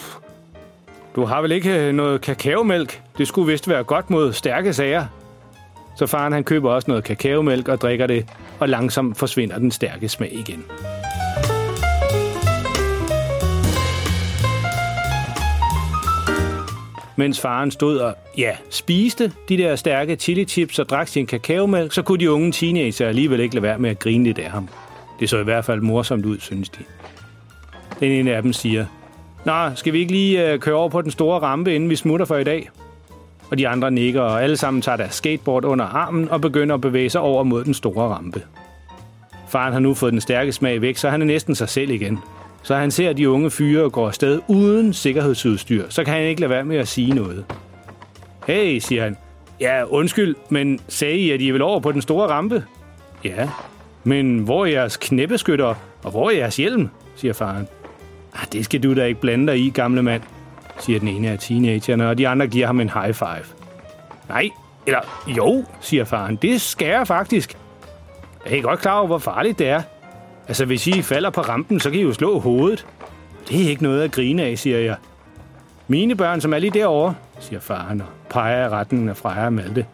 Du 1.17 1.25
har 1.25 1.43
vel 1.43 1.53
ikke 1.53 1.87
øh, 1.87 1.95
noget 1.95 2.21
kakaomælk? 2.21 3.03
Det 3.19 3.29
skulle 3.29 3.53
vist 3.53 3.69
være 3.69 3.85
godt 3.85 4.11
mod 4.11 4.33
stærke 4.33 4.73
sager. 4.73 5.07
Så 5.97 6.07
faren 6.07 6.33
han 6.33 6.45
køber 6.45 6.71
også 6.71 6.91
noget 6.91 7.05
kakaomælk 7.05 7.69
og 7.69 7.81
drikker 7.81 8.07
det, 8.07 8.29
og 8.63 8.69
langsomt 8.69 9.19
forsvinder 9.19 9.59
den 9.59 9.71
stærke 9.71 10.09
smag 10.09 10.33
igen. 10.33 10.65
Mens 17.17 17.41
faren 17.41 17.71
stod 17.71 17.99
og, 17.99 18.15
ja, 18.39 18.57
spiste 18.71 19.33
de 19.49 19.57
der 19.57 19.77
stærke 19.77 20.17
chili 20.17 20.45
chips 20.45 20.79
og 20.79 20.89
drak 20.89 21.09
sin 21.09 21.27
kakaomælk, 21.27 21.93
så 21.93 22.03
kunne 22.03 22.19
de 22.19 22.31
unge 22.31 22.53
teenager 22.53 23.09
alligevel 23.09 23.41
ikke 23.41 23.55
lade 23.55 23.63
være 23.63 23.79
med 23.79 23.91
at 23.91 23.99
grine 23.99 24.25
lidt 24.25 24.39
af 24.39 24.51
ham. 24.51 24.69
Det 25.21 25.31
så 25.31 25.39
i 25.39 25.45
hvert 25.45 25.65
fald 25.65 25.81
morsomt 25.81 26.27
ud, 26.27 26.39
synes 26.39 26.69
de. 26.69 26.85
Den 28.01 28.13
ene 28.13 28.35
af 28.35 28.43
dem 28.43 28.53
siger, 28.53 28.87
Nå, 29.45 29.75
skal 29.75 29.93
vi 29.93 29.99
ikke 29.99 30.13
lige 30.13 30.53
øh, 30.53 30.59
køre 30.59 30.75
over 30.75 30.89
på 30.89 31.03
den 31.03 31.11
store 31.11 31.39
rampe, 31.39 31.75
inden 31.75 31.91
vi 31.91 31.97
smutter 31.97 32.27
for 32.27 32.37
i 32.37 32.45
dag? 32.45 32.71
Og 33.53 33.59
de 33.59 33.69
andre 33.69 33.91
nikker, 33.91 34.21
og 34.21 34.43
alle 34.43 34.57
sammen 34.57 34.83
tager 34.83 34.97
deres 34.97 35.15
skateboard 35.15 35.65
under 35.65 35.85
armen 35.85 36.29
og 36.29 36.41
begynder 36.41 36.75
at 36.75 36.81
bevæge 36.81 37.11
sig 37.11 37.21
over 37.21 37.43
mod 37.43 37.65
den 37.65 37.75
store 37.75 38.09
rampe. 38.09 38.43
Faren 39.49 39.73
har 39.73 39.81
nu 39.81 39.95
fået 39.95 40.13
den 40.13 40.21
stærke 40.21 40.53
smag 40.53 40.81
væk, 40.81 40.97
så 40.97 41.11
han 41.11 41.23
er 41.23 41.27
næsten 41.27 41.55
sig 41.55 41.69
selv 41.69 41.91
igen. 41.91 42.19
Så 42.63 42.75
han 42.75 42.91
ser 42.91 43.13
de 43.13 43.31
unge 43.31 43.51
fyre 43.51 43.91
gå 43.91 44.07
afsted 44.07 44.41
uden 44.49 44.93
sikkerhedsudstyr, 44.93 45.85
så 45.89 46.05
kan 46.05 46.15
han 46.15 46.23
ikke 46.23 46.41
lade 46.41 46.51
være 46.51 46.65
med 46.65 46.77
at 46.77 46.89
sige 46.89 47.15
noget. 47.15 47.45
Hey, 48.47 48.79
siger 48.79 49.03
han. 49.03 49.17
Ja, 49.61 49.85
undskyld, 49.85 50.37
men 50.49 50.81
sagde 50.89 51.17
I, 51.17 51.31
at 51.31 51.41
I 51.41 51.51
vil 51.51 51.63
over 51.63 51.81
på 51.81 51.93
den 51.93 52.03
store 52.03 52.29
rampe? 52.29 52.65
Ja, 53.25 53.49
men 54.05 54.39
hvor 54.39 54.67
er 54.67 54.71
jeres 54.71 54.97
knæbeskytter, 54.97 55.75
og 56.03 56.11
hvor 56.11 56.31
er 56.31 56.37
jeres 56.37 56.57
hjelm? 56.57 56.89
siger 57.17 57.35
faren. 57.35 57.69
Ah, 58.35 58.47
det 58.53 58.65
skal 58.65 58.83
du 58.83 58.95
da 58.95 59.05
ikke 59.05 59.21
blande 59.21 59.53
dig 59.53 59.61
i, 59.61 59.71
gamle 59.71 60.03
mand 60.03 60.23
siger 60.83 60.99
den 60.99 61.09
ene 61.09 61.29
af 61.31 61.39
teenagerne, 61.39 62.09
og 62.09 62.19
de 62.19 62.29
andre 62.29 62.47
giver 62.47 62.67
ham 62.67 62.81
en 62.81 62.91
high 62.91 63.15
five. 63.15 63.45
Nej, 64.29 64.49
eller 64.87 65.01
jo, 65.27 65.65
siger 65.81 66.05
faren. 66.05 66.37
Det 66.37 66.61
skal 66.61 66.89
jeg 66.89 67.07
faktisk. 67.07 67.57
Jeg 68.51 68.59
er 68.59 68.63
godt 68.63 68.81
klar 68.81 68.99
over, 68.99 69.07
hvor 69.07 69.19
farligt 69.19 69.59
det 69.59 69.69
er. 69.69 69.83
Altså, 70.49 70.65
hvis 70.65 70.87
I 70.87 71.03
falder 71.03 71.31
på 71.31 71.41
rampen, 71.41 71.81
så 71.81 71.91
kan 71.91 71.99
I 71.99 72.03
jo 72.03 72.13
slå 72.13 72.41
hovedet. 72.41 72.87
Det 73.49 73.65
er 73.65 73.71
ikke 73.71 73.83
noget 73.83 74.03
at 74.03 74.13
grine 74.13 74.43
af, 74.43 74.59
siger 74.59 74.79
jeg. 74.79 74.97
Mine 75.89 76.17
børn, 76.17 76.41
som 76.41 76.55
er 76.55 76.59
lige 76.59 76.71
derovre, 76.71 77.15
siger 77.41 77.61
faren 77.61 78.01
og 78.01 78.07
peger 78.31 78.67
i 78.67 78.69
retten 78.69 79.09
af 79.09 79.17
Freja 79.17 79.45
og 79.45 79.53
Malte. 79.53 79.87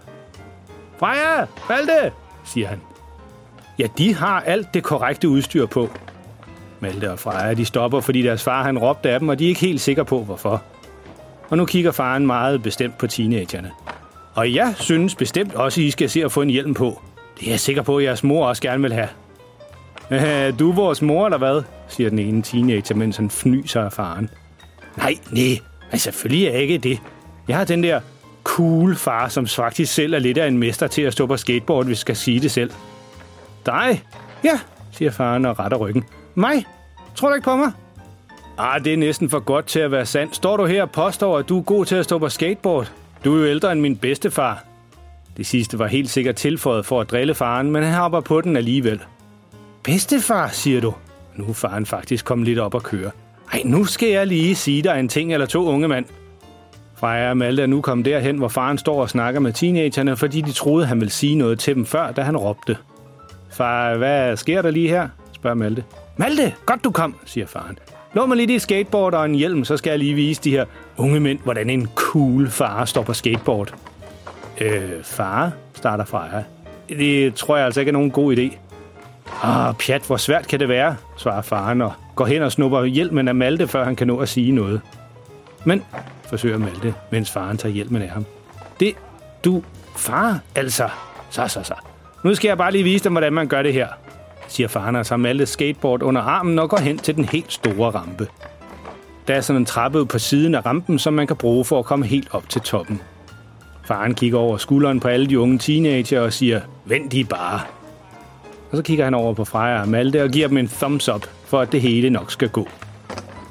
Freja, 0.99 1.47
Malte, 1.69 2.13
siger 2.45 2.69
han. 2.69 2.81
Ja, 3.79 3.87
de 3.99 4.15
har 4.15 4.41
alt 4.41 4.75
det 4.75 4.83
korrekte 4.83 5.29
udstyr 5.29 5.67
på. 5.67 5.89
Malte 6.81 7.13
og 7.13 7.19
Freja, 7.19 7.55
de 7.55 7.65
stopper, 7.65 8.01
fordi 8.01 8.23
deres 8.23 8.43
far 8.43 8.63
han 8.63 8.79
råbte 8.79 9.11
af 9.11 9.21
dem, 9.21 9.29
og 9.29 9.39
de 9.39 9.45
er 9.45 9.49
ikke 9.49 9.61
helt 9.61 9.81
sikre 9.81 10.05
på, 10.05 10.23
hvorfor. 10.25 10.63
Og 11.49 11.57
nu 11.57 11.67
kigger 11.67 11.93
faren 11.93 12.27
meget 12.27 12.63
bestemt 12.63 12.99
på 12.99 13.07
teenagerne. 13.07 13.71
Og 14.35 14.55
jeg 14.55 14.75
synes 14.77 15.15
bestemt 15.15 15.55
også, 15.55 15.81
at 15.81 15.85
I 15.85 15.91
skal 15.91 16.11
se 16.11 16.25
at 16.25 16.33
få 16.33 16.43
en 16.43 16.51
hjelm 16.51 16.75
på. 16.75 17.03
Det 17.41 17.47
er 17.47 17.51
jeg 17.51 17.61
sikker 17.61 17.83
på, 17.83 17.97
at 17.97 18.05
jeres 18.05 18.25
mor 18.25 18.47
også 18.47 18.63
gerne 18.63 18.83
vil 18.83 18.93
have. 18.93 19.09
Øh, 20.11 20.59
du 20.59 20.71
er 20.71 20.75
vores 20.75 21.03
mor, 21.03 21.27
eller 21.27 21.39
hvad? 21.39 21.63
siger 21.89 22.11
den 22.11 22.19
ene 22.19 22.43
teenager, 22.43 22.95
mens 22.95 23.17
han 23.17 23.31
fnyser 23.31 23.83
af 23.83 23.93
faren. 23.93 24.31
Nej, 24.97 25.15
nej, 25.31 25.59
altså, 25.93 26.05
selvfølgelig 26.05 26.47
er 26.47 26.53
jeg 26.53 26.61
ikke 26.61 26.79
det. 26.79 26.99
Jeg 27.49 27.57
har 27.57 27.65
den 27.65 27.83
der 27.83 28.01
cool 28.45 28.97
far, 28.97 29.29
som 29.29 29.47
faktisk 29.47 29.95
selv 29.95 30.15
er 30.15 30.19
lidt 30.19 30.39
af 30.39 30.47
en 30.47 30.59
mester 30.59 30.87
til 30.87 31.03
at 31.03 31.13
stå 31.13 31.27
på 31.27 31.37
skateboard, 31.37 31.85
hvis 31.85 31.91
vi 31.91 31.95
skal 31.97 32.17
sige 32.17 32.41
det 32.41 32.51
selv. 32.51 32.71
Dig? 33.67 34.03
Ja, 34.45 34.61
siger 34.93 35.11
faren 35.11 35.45
og 35.45 35.59
retter 35.59 35.77
ryggen. 35.77 36.05
Mig? 36.35 36.65
Tror 37.15 37.29
du 37.29 37.35
ikke 37.35 37.45
på 37.45 37.57
mig? 37.57 37.73
Ah, 38.61 38.85
det 38.85 38.93
er 38.93 38.97
næsten 38.97 39.31
for 39.31 39.41
godt 39.41 39.67
til 39.67 39.81
at 39.81 39.91
være 39.91 40.07
sandt. 40.07 40.37
Står 40.37 40.57
du 40.57 40.65
her 40.65 40.83
og 40.83 40.91
påstår, 40.91 41.39
at 41.39 41.49
du 41.49 41.59
er 41.59 41.63
god 41.63 41.85
til 41.85 41.97
at 41.97 42.05
stå 42.05 42.19
på 42.19 42.29
skateboard? 42.29 42.93
Du 43.25 43.35
er 43.35 43.41
jo 43.41 43.47
ældre 43.47 43.73
end 43.73 43.81
min 43.81 43.97
bedstefar. 43.97 44.65
Det 45.37 45.47
sidste 45.47 45.79
var 45.79 45.87
helt 45.87 46.11
sikkert 46.11 46.35
tilføjet 46.37 46.87
for 46.87 47.01
at 47.01 47.11
drille 47.11 47.35
faren, 47.35 47.71
men 47.71 47.83
han 47.83 47.95
hopper 47.95 48.21
på 48.21 48.41
den 48.41 48.57
alligevel. 48.57 49.01
Bedstefar, 49.83 50.49
siger 50.49 50.81
du? 50.81 50.95
Nu 51.37 51.49
er 51.49 51.53
faren 51.53 51.87
faktisk 51.87 52.25
kommet 52.25 52.49
lidt 52.49 52.59
op 52.59 52.75
og 52.75 52.83
køre. 52.83 53.11
Ej, 53.53 53.63
nu 53.65 53.85
skal 53.85 54.09
jeg 54.09 54.27
lige 54.27 54.55
sige 54.55 54.83
dig 54.83 55.01
en 55.01 55.09
ting 55.09 55.33
eller 55.33 55.47
to, 55.47 55.67
unge 55.69 55.89
mand. 55.89 56.05
Freja 56.97 57.31
og 57.31 57.37
Malte 57.37 57.63
er 57.63 57.67
nu 57.67 57.81
kommet 57.81 58.05
derhen, 58.05 58.39
hvor 58.39 58.49
faren 58.49 58.79
står 58.79 59.01
og 59.01 59.11
snakker 59.11 59.41
med 59.41 59.53
teenagerne, 59.53 60.17
fordi 60.17 60.41
de 60.41 60.53
troede, 60.53 60.87
han 60.87 61.01
ville 61.01 61.13
sige 61.13 61.35
noget 61.35 61.59
til 61.59 61.75
dem 61.75 61.87
før, 61.87 62.11
da 62.11 62.23
han 62.23 62.37
råbte. 62.37 62.77
Far, 63.51 63.97
hvad 63.97 64.37
sker 64.37 64.63
der 64.63 64.71
lige 64.71 64.89
her? 64.89 65.09
spørger 65.33 65.55
Malte. 65.55 65.85
Malte, 66.17 66.55
godt 66.67 66.85
du 66.85 66.91
kom, 66.91 67.15
siger 67.25 67.47
faren. 67.47 67.79
Lån 68.13 68.29
mig 68.29 68.37
lige 68.37 68.47
dit 68.47 68.63
skateboard 68.63 69.15
og 69.15 69.25
en 69.25 69.35
hjelm, 69.35 69.65
så 69.65 69.77
skal 69.77 69.91
jeg 69.91 69.99
lige 69.99 70.15
vise 70.15 70.43
de 70.43 70.51
her 70.51 70.65
unge 70.97 71.21
mænd, 71.21 71.39
hvordan 71.45 71.71
en 71.71 71.89
cool 71.95 72.51
far 72.51 72.85
står 72.85 73.03
på 73.03 73.15
skateboard. 73.15 73.75
Øh, 74.61 75.05
far, 75.05 75.53
starter 75.75 76.05
Freja. 76.05 76.43
Det 76.89 77.35
tror 77.35 77.57
jeg 77.57 77.67
altså 77.67 77.81
ikke 77.81 77.91
er 77.91 77.93
nogen 77.93 78.11
god 78.11 78.37
idé. 78.37 78.57
Ah, 79.43 79.75
pjat, 79.75 80.03
hvor 80.07 80.17
svært 80.17 80.49
kan 80.49 80.61
det 80.61 80.69
være, 80.69 80.97
svarer 81.17 81.43
faren 81.43 81.83
og 81.83 81.93
går 82.15 82.27
hen 82.27 82.43
og 82.43 82.53
snupper 82.53 82.85
hjelmen 82.85 83.29
af 83.29 83.35
Malte, 83.35 83.69
før 83.69 83.85
han 83.85 83.97
kan 83.97 84.07
nå 84.07 84.19
at 84.19 84.29
sige 84.29 84.53
noget. 84.53 84.81
Men, 85.65 85.85
forsøger 86.29 86.59
Malte, 86.59 86.95
mens 87.11 87.31
faren 87.31 87.57
tager 87.57 87.73
hjelmen 87.73 88.03
af 88.03 88.09
ham. 88.09 88.25
Det, 88.81 88.95
du, 89.45 89.63
far, 89.97 90.41
altså. 90.55 90.89
Så, 91.31 91.49
så, 91.49 91.63
så. 91.63 91.75
Nu 92.25 92.35
skal 92.35 92.49
jeg 92.49 92.59
bare 92.59 92.73
lige 92.73 92.85
vise 92.85 93.05
dem, 93.05 93.13
hvordan 93.13 93.33
man 93.33 93.49
gør 93.49 93.63
det 93.63 93.73
her 93.73 93.89
siger 94.49 94.69
faren 94.69 94.97
og 94.97 95.07
tager 95.07 95.19
Malte 95.19 95.47
skateboard 95.47 96.03
under 96.03 96.23
armen 96.23 96.59
og 96.59 96.71
går 96.71 96.79
hen 96.79 96.99
til 96.99 97.17
den 97.17 97.25
helt 97.25 97.53
store 97.53 97.91
rampe. 97.91 98.29
Der 99.29 99.35
er 99.35 99.41
sådan 99.41 99.63
en 99.63 99.67
trappe 99.67 100.07
på 100.07 100.19
siden 100.19 100.55
af 100.55 100.67
rampen, 100.67 100.99
som 100.99 101.15
man 101.15 101.27
kan 101.27 101.37
bruge 101.37 101.65
for 101.65 101.79
at 101.79 101.85
komme 101.85 102.07
helt 102.07 102.29
op 102.31 102.49
til 102.49 102.61
toppen. 102.61 103.01
Faren 103.85 104.15
kigger 104.15 104.39
over 104.39 104.57
skulderen 104.57 105.01
på 105.01 105.09
alle 105.09 105.27
de 105.27 105.41
unge 105.41 105.59
teenager 105.59 106.21
og 106.21 106.33
siger, 106.33 106.61
vent 106.85 107.13
de 107.13 107.25
bare. 107.25 107.61
Og 108.71 108.77
så 108.77 108.83
kigger 108.83 109.05
han 109.05 109.15
over 109.15 109.35
på 109.35 109.45
Freja 109.45 109.81
og 109.81 109.89
Malte 109.89 110.23
og 110.23 110.31
giver 110.31 110.49
dem 110.49 110.57
en 110.57 110.69
thumbs 110.69 111.09
up, 111.09 111.27
for 111.45 111.61
at 111.61 111.73
det 111.73 111.81
hele 111.81 112.11
nok 112.11 112.31
skal 112.31 112.49
gå. 112.49 112.69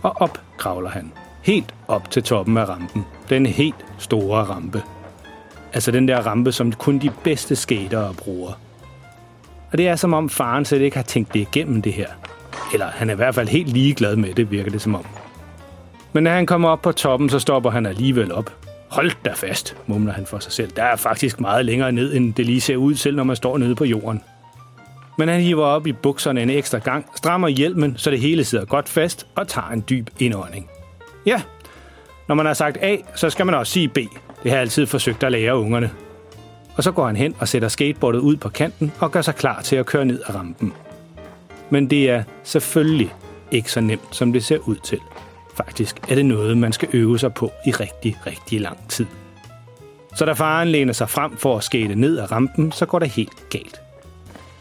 og 0.01 0.21
op 0.21 0.41
kravler 0.57 0.89
han. 0.89 1.11
Helt 1.41 1.73
op 1.87 2.11
til 2.11 2.23
toppen 2.23 2.57
af 2.57 2.69
rampen. 2.69 3.05
Den 3.29 3.45
helt 3.45 3.85
store 3.97 4.43
rampe. 4.43 4.83
Altså 5.73 5.91
den 5.91 6.07
der 6.07 6.17
rampe, 6.17 6.51
som 6.51 6.71
kun 6.71 6.99
de 6.99 7.11
bedste 7.23 7.55
skatere 7.55 8.13
bruger. 8.13 8.51
Og 9.71 9.77
det 9.77 9.87
er 9.87 9.95
som 9.95 10.13
om 10.13 10.29
faren 10.29 10.65
slet 10.65 10.81
ikke 10.81 10.95
har 10.97 11.03
tænkt 11.03 11.33
det 11.33 11.39
igennem 11.39 11.81
det 11.81 11.93
her. 11.93 12.07
Eller 12.73 12.85
han 12.85 13.09
er 13.09 13.13
i 13.13 13.15
hvert 13.15 13.35
fald 13.35 13.47
helt 13.47 13.69
ligeglad 13.69 14.15
med 14.15 14.33
det, 14.33 14.51
virker 14.51 14.71
det 14.71 14.81
som 14.81 14.95
om. 14.95 15.05
Men 16.13 16.23
når 16.23 16.31
han 16.31 16.45
kommer 16.45 16.69
op 16.69 16.81
på 16.81 16.91
toppen, 16.91 17.29
så 17.29 17.39
stopper 17.39 17.69
han 17.69 17.85
alligevel 17.85 18.31
op. 18.31 18.53
Hold 18.89 19.11
da 19.25 19.31
fast, 19.35 19.77
mumler 19.87 20.13
han 20.13 20.25
for 20.25 20.39
sig 20.39 20.51
selv. 20.51 20.71
Der 20.75 20.83
er 20.83 20.95
faktisk 20.95 21.39
meget 21.39 21.65
længere 21.65 21.91
ned, 21.91 22.13
end 22.13 22.33
det 22.33 22.45
lige 22.45 22.61
ser 22.61 22.77
ud, 22.77 22.95
selv 22.95 23.15
når 23.15 23.23
man 23.23 23.35
står 23.35 23.57
nede 23.57 23.75
på 23.75 23.85
jorden. 23.85 24.21
Men 25.17 25.29
han 25.29 25.41
hiver 25.41 25.65
op 25.65 25.87
i 25.87 25.91
bukserne 25.91 26.41
en 26.41 26.49
ekstra 26.49 26.77
gang, 26.77 27.05
strammer 27.15 27.47
hjelmen, 27.47 27.97
så 27.97 28.11
det 28.11 28.19
hele 28.19 28.43
sidder 28.43 28.65
godt 28.65 28.89
fast, 28.89 29.27
og 29.35 29.47
tager 29.47 29.67
en 29.67 29.83
dyb 29.89 30.09
indånding. 30.19 30.69
Ja, 31.25 31.41
når 32.27 32.35
man 32.35 32.45
har 32.45 32.53
sagt 32.53 32.77
A, 32.81 32.97
så 33.15 33.29
skal 33.29 33.45
man 33.45 33.55
også 33.55 33.73
sige 33.73 33.87
B. 33.87 33.95
Det 33.95 34.09
har 34.43 34.49
jeg 34.51 34.59
altid 34.59 34.85
forsøgt 34.85 35.23
at 35.23 35.31
lære 35.31 35.57
ungerne. 35.57 35.91
Og 36.77 36.83
så 36.83 36.91
går 36.91 37.07
han 37.07 37.15
hen 37.15 37.35
og 37.39 37.47
sætter 37.47 37.67
skateboardet 37.67 38.19
ud 38.19 38.35
på 38.37 38.49
kanten 38.49 38.91
og 38.99 39.11
gør 39.11 39.21
sig 39.21 39.35
klar 39.35 39.61
til 39.61 39.75
at 39.75 39.85
køre 39.85 40.05
ned 40.05 40.21
ad 40.27 40.35
rampen. 40.35 40.73
Men 41.69 41.89
det 41.89 42.09
er 42.09 42.23
selvfølgelig 42.43 43.13
ikke 43.51 43.71
så 43.71 43.81
nemt, 43.81 44.15
som 44.15 44.33
det 44.33 44.43
ser 44.43 44.57
ud 44.57 44.75
til. 44.75 44.99
Faktisk 45.55 45.99
er 46.09 46.15
det 46.15 46.25
noget, 46.25 46.57
man 46.57 46.73
skal 46.73 46.89
øve 46.93 47.19
sig 47.19 47.33
på 47.33 47.51
i 47.65 47.71
rigtig, 47.71 48.17
rigtig 48.25 48.61
lang 48.61 48.89
tid. 48.89 49.05
Så 50.15 50.25
da 50.25 50.33
faren 50.33 50.67
læner 50.67 50.93
sig 50.93 51.09
frem 51.09 51.37
for 51.37 51.57
at 51.57 51.63
skate 51.63 51.95
ned 51.95 52.19
ad 52.19 52.31
rampen, 52.31 52.71
så 52.71 52.85
går 52.85 52.99
det 52.99 53.09
helt 53.09 53.49
galt. 53.49 53.81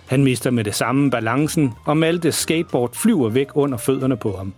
Han 0.07 0.25
mister 0.25 0.51
med 0.51 0.65
det 0.65 0.75
samme 0.75 1.11
balancen, 1.11 1.73
og 1.85 1.97
Maltes 1.97 2.35
skateboard 2.35 2.95
flyver 2.95 3.29
væk 3.29 3.49
under 3.55 3.79
fødderne 3.79 4.17
på 4.17 4.37
ham. 4.37 4.55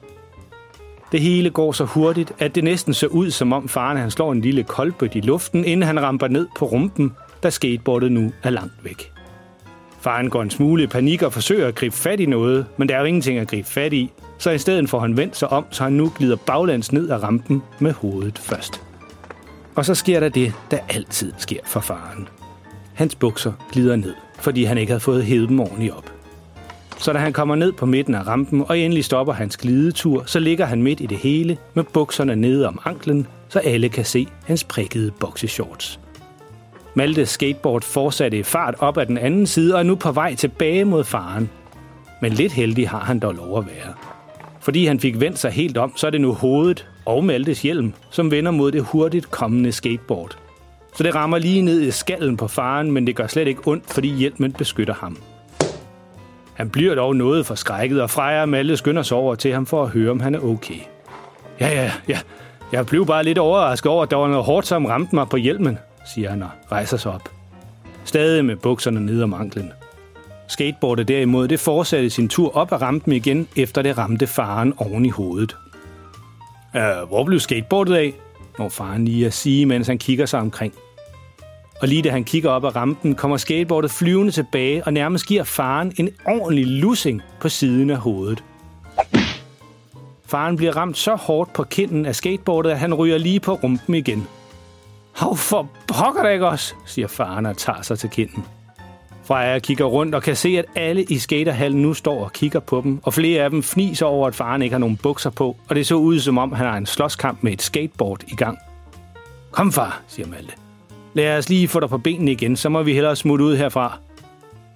Det 1.12 1.20
hele 1.20 1.50
går 1.50 1.72
så 1.72 1.84
hurtigt, 1.84 2.32
at 2.38 2.54
det 2.54 2.64
næsten 2.64 2.94
ser 2.94 3.06
ud, 3.06 3.30
som 3.30 3.52
om 3.52 3.68
faren 3.68 3.98
han 3.98 4.10
slår 4.10 4.32
en 4.32 4.40
lille 4.40 4.62
koldbøt 4.62 5.14
i 5.14 5.20
luften, 5.20 5.64
inden 5.64 5.86
han 5.86 6.02
ramper 6.02 6.28
ned 6.28 6.46
på 6.56 6.64
rumpen, 6.64 7.12
da 7.42 7.50
skateboardet 7.50 8.12
nu 8.12 8.32
er 8.42 8.50
langt 8.50 8.84
væk. 8.84 9.12
Faren 10.00 10.30
går 10.30 10.42
en 10.42 10.50
smule 10.50 10.82
i 10.82 10.86
panik 10.86 11.22
og 11.22 11.32
forsøger 11.32 11.68
at 11.68 11.74
gribe 11.74 11.96
fat 11.96 12.20
i 12.20 12.26
noget, 12.26 12.66
men 12.76 12.88
der 12.88 12.94
er 12.94 13.00
jo 13.00 13.04
ingenting 13.04 13.38
at 13.38 13.48
gribe 13.48 13.68
fat 13.68 13.92
i, 13.92 14.10
så 14.38 14.50
i 14.50 14.58
stedet 14.58 14.90
får 14.90 15.00
han 15.00 15.16
vendt 15.16 15.36
sig 15.36 15.48
om, 15.48 15.64
så 15.70 15.84
han 15.84 15.92
nu 15.92 16.12
glider 16.16 16.36
baglands 16.36 16.92
ned 16.92 17.10
ad 17.10 17.22
rampen 17.22 17.62
med 17.78 17.92
hovedet 17.92 18.38
først. 18.38 18.82
Og 19.74 19.84
så 19.84 19.94
sker 19.94 20.20
der 20.20 20.28
det, 20.28 20.52
der 20.70 20.78
altid 20.88 21.32
sker 21.38 21.60
for 21.64 21.80
faren. 21.80 22.28
Hans 22.94 23.14
bukser 23.14 23.52
glider 23.72 23.96
ned, 23.96 24.14
fordi 24.40 24.64
han 24.64 24.78
ikke 24.78 24.90
havde 24.90 25.00
fået 25.00 25.24
hævet 25.24 25.48
dem 25.48 25.60
ordentligt 25.60 25.92
op. 25.92 26.12
Så 26.98 27.12
da 27.12 27.18
han 27.18 27.32
kommer 27.32 27.54
ned 27.54 27.72
på 27.72 27.86
midten 27.86 28.14
af 28.14 28.26
rampen 28.26 28.64
og 28.68 28.78
endelig 28.78 29.04
stopper 29.04 29.32
hans 29.32 29.56
glidetur, 29.56 30.22
så 30.26 30.40
ligger 30.40 30.66
han 30.66 30.82
midt 30.82 31.00
i 31.00 31.06
det 31.06 31.18
hele 31.18 31.56
med 31.74 31.84
bukserne 31.84 32.36
nede 32.36 32.68
om 32.68 32.78
anklen, 32.84 33.26
så 33.48 33.58
alle 33.58 33.88
kan 33.88 34.04
se 34.04 34.26
hans 34.44 34.64
prikkede 34.64 35.10
bokseshorts. 35.10 36.00
Maltes 36.98 37.28
skateboard 37.28 37.82
fortsatte 37.82 38.38
i 38.38 38.42
fart 38.42 38.74
op 38.78 38.98
ad 38.98 39.06
den 39.06 39.18
anden 39.18 39.46
side 39.46 39.74
og 39.74 39.80
er 39.80 39.84
nu 39.84 39.94
på 39.94 40.12
vej 40.12 40.34
tilbage 40.34 40.84
mod 40.84 41.04
faren. 41.04 41.50
Men 42.22 42.32
lidt 42.32 42.52
heldig 42.52 42.88
har 42.88 42.98
han 42.98 43.18
dog 43.18 43.34
lov 43.34 43.58
at 43.58 43.66
være. 43.66 43.94
Fordi 44.60 44.86
han 44.86 45.00
fik 45.00 45.20
vendt 45.20 45.38
sig 45.38 45.50
helt 45.50 45.76
om, 45.76 45.92
så 45.96 46.06
er 46.06 46.10
det 46.10 46.20
nu 46.20 46.32
hovedet 46.32 46.86
og 47.06 47.24
Maltes 47.24 47.62
hjelm, 47.62 47.92
som 48.10 48.30
vender 48.30 48.50
mod 48.50 48.72
det 48.72 48.82
hurtigt 48.82 49.30
kommende 49.30 49.72
skateboard. 49.72 50.38
Så 50.94 51.02
det 51.02 51.14
rammer 51.14 51.38
lige 51.38 51.62
ned 51.62 51.80
i 51.80 51.90
skallen 51.90 52.36
på 52.36 52.48
faren, 52.48 52.92
men 52.92 53.06
det 53.06 53.16
gør 53.16 53.26
slet 53.26 53.48
ikke 53.48 53.60
ondt, 53.66 53.92
fordi 53.92 54.08
hjelmen 54.08 54.52
beskytter 54.52 54.94
ham. 54.94 55.18
Han 56.54 56.70
bliver 56.70 56.94
dog 56.94 57.16
noget 57.16 57.46
forskrækket, 57.46 58.02
og 58.02 58.10
Freja 58.10 58.42
og 58.42 58.48
Malte 58.48 58.76
skynder 58.76 59.02
sig 59.02 59.16
over 59.16 59.34
til 59.34 59.52
ham 59.52 59.66
for 59.66 59.82
at 59.82 59.88
høre, 59.88 60.10
om 60.10 60.20
han 60.20 60.34
er 60.34 60.40
okay. 60.40 60.80
Ja, 61.60 61.68
ja, 61.68 61.92
ja. 62.08 62.18
Jeg 62.72 62.86
blev 62.86 63.06
bare 63.06 63.24
lidt 63.24 63.38
overrasket 63.38 63.92
over, 63.92 64.02
at 64.02 64.10
der 64.10 64.16
var 64.16 64.28
noget 64.28 64.44
hårdt, 64.44 64.66
som 64.66 64.84
ramte 64.84 65.14
mig 65.14 65.28
på 65.28 65.36
hjelmen, 65.36 65.78
siger 66.14 66.30
han 66.30 66.42
og 66.42 66.50
rejser 66.72 66.96
sig 66.96 67.12
op. 67.12 67.30
Stadig 68.04 68.44
med 68.44 68.56
bukserne 68.56 69.06
ned 69.06 69.22
om 69.22 69.34
anklen. 69.34 69.72
Skateboardet 70.48 71.08
derimod, 71.08 71.48
det 71.48 71.60
fortsatte 71.60 72.10
sin 72.10 72.28
tur 72.28 72.56
op 72.56 72.72
ad 72.72 72.82
rampen 72.82 73.12
igen, 73.12 73.48
efter 73.56 73.82
det 73.82 73.98
ramte 73.98 74.26
faren 74.26 74.74
oven 74.76 75.04
i 75.04 75.08
hovedet. 75.08 75.56
Øh, 76.76 77.08
hvor 77.08 77.24
blev 77.24 77.40
skateboardet 77.40 77.94
af? 77.94 78.12
Når 78.58 78.68
faren 78.68 79.04
lige 79.04 79.26
at 79.26 79.32
sige, 79.32 79.66
mens 79.66 79.86
han 79.86 79.98
kigger 79.98 80.26
sig 80.26 80.40
omkring. 80.40 80.74
Og 81.80 81.88
lige 81.88 82.02
da 82.02 82.10
han 82.10 82.24
kigger 82.24 82.50
op 82.50 82.64
ad 82.64 82.76
rampen, 82.76 83.14
kommer 83.14 83.36
skateboardet 83.36 83.90
flyvende 83.90 84.32
tilbage 84.32 84.84
og 84.84 84.92
nærmest 84.92 85.26
giver 85.26 85.44
faren 85.44 85.92
en 85.96 86.08
ordentlig 86.26 86.66
lussing 86.66 87.22
på 87.40 87.48
siden 87.48 87.90
af 87.90 87.96
hovedet. 87.96 88.44
Faren 90.26 90.56
bliver 90.56 90.76
ramt 90.76 90.98
så 90.98 91.14
hårdt 91.14 91.52
på 91.52 91.64
kinden 91.64 92.06
af 92.06 92.16
skateboardet, 92.16 92.70
at 92.70 92.78
han 92.78 92.94
ryger 92.94 93.18
lige 93.18 93.40
på 93.40 93.54
rumpen 93.54 93.94
igen. 93.94 94.28
Hav 95.18 95.36
for 95.36 95.68
pokker 95.86 96.28
ikke 96.28 96.46
også, 96.46 96.74
siger 96.86 97.08
faren 97.08 97.46
og 97.46 97.56
tager 97.56 97.82
sig 97.82 97.98
til 97.98 98.10
kinden. 98.10 98.44
Freja 99.24 99.58
kigger 99.58 99.84
rundt 99.84 100.14
og 100.14 100.22
kan 100.22 100.36
se, 100.36 100.48
at 100.48 100.64
alle 100.74 101.02
i 101.02 101.18
skaterhallen 101.18 101.82
nu 101.82 101.94
står 101.94 102.24
og 102.24 102.32
kigger 102.32 102.60
på 102.60 102.80
dem, 102.84 103.00
og 103.02 103.14
flere 103.14 103.44
af 103.44 103.50
dem 103.50 103.62
fniser 103.62 104.06
over, 104.06 104.28
at 104.28 104.34
faren 104.34 104.62
ikke 104.62 104.74
har 104.74 104.78
nogen 104.78 104.96
bukser 104.96 105.30
på, 105.30 105.56
og 105.68 105.76
det 105.76 105.86
så 105.86 105.94
ud, 105.94 106.20
som 106.20 106.38
om 106.38 106.52
han 106.52 106.66
har 106.66 106.76
en 106.76 106.86
slåskamp 106.86 107.42
med 107.42 107.52
et 107.52 107.62
skateboard 107.62 108.22
i 108.26 108.34
gang. 108.34 108.58
Kom 109.50 109.72
far, 109.72 110.00
siger 110.08 110.28
Malte. 110.28 110.52
Lad 111.14 111.38
os 111.38 111.48
lige 111.48 111.68
få 111.68 111.80
dig 111.80 111.88
på 111.88 111.98
benene 111.98 112.32
igen, 112.32 112.56
så 112.56 112.68
må 112.68 112.82
vi 112.82 112.94
hellere 112.94 113.16
smutte 113.16 113.44
ud 113.44 113.56
herfra. 113.56 113.98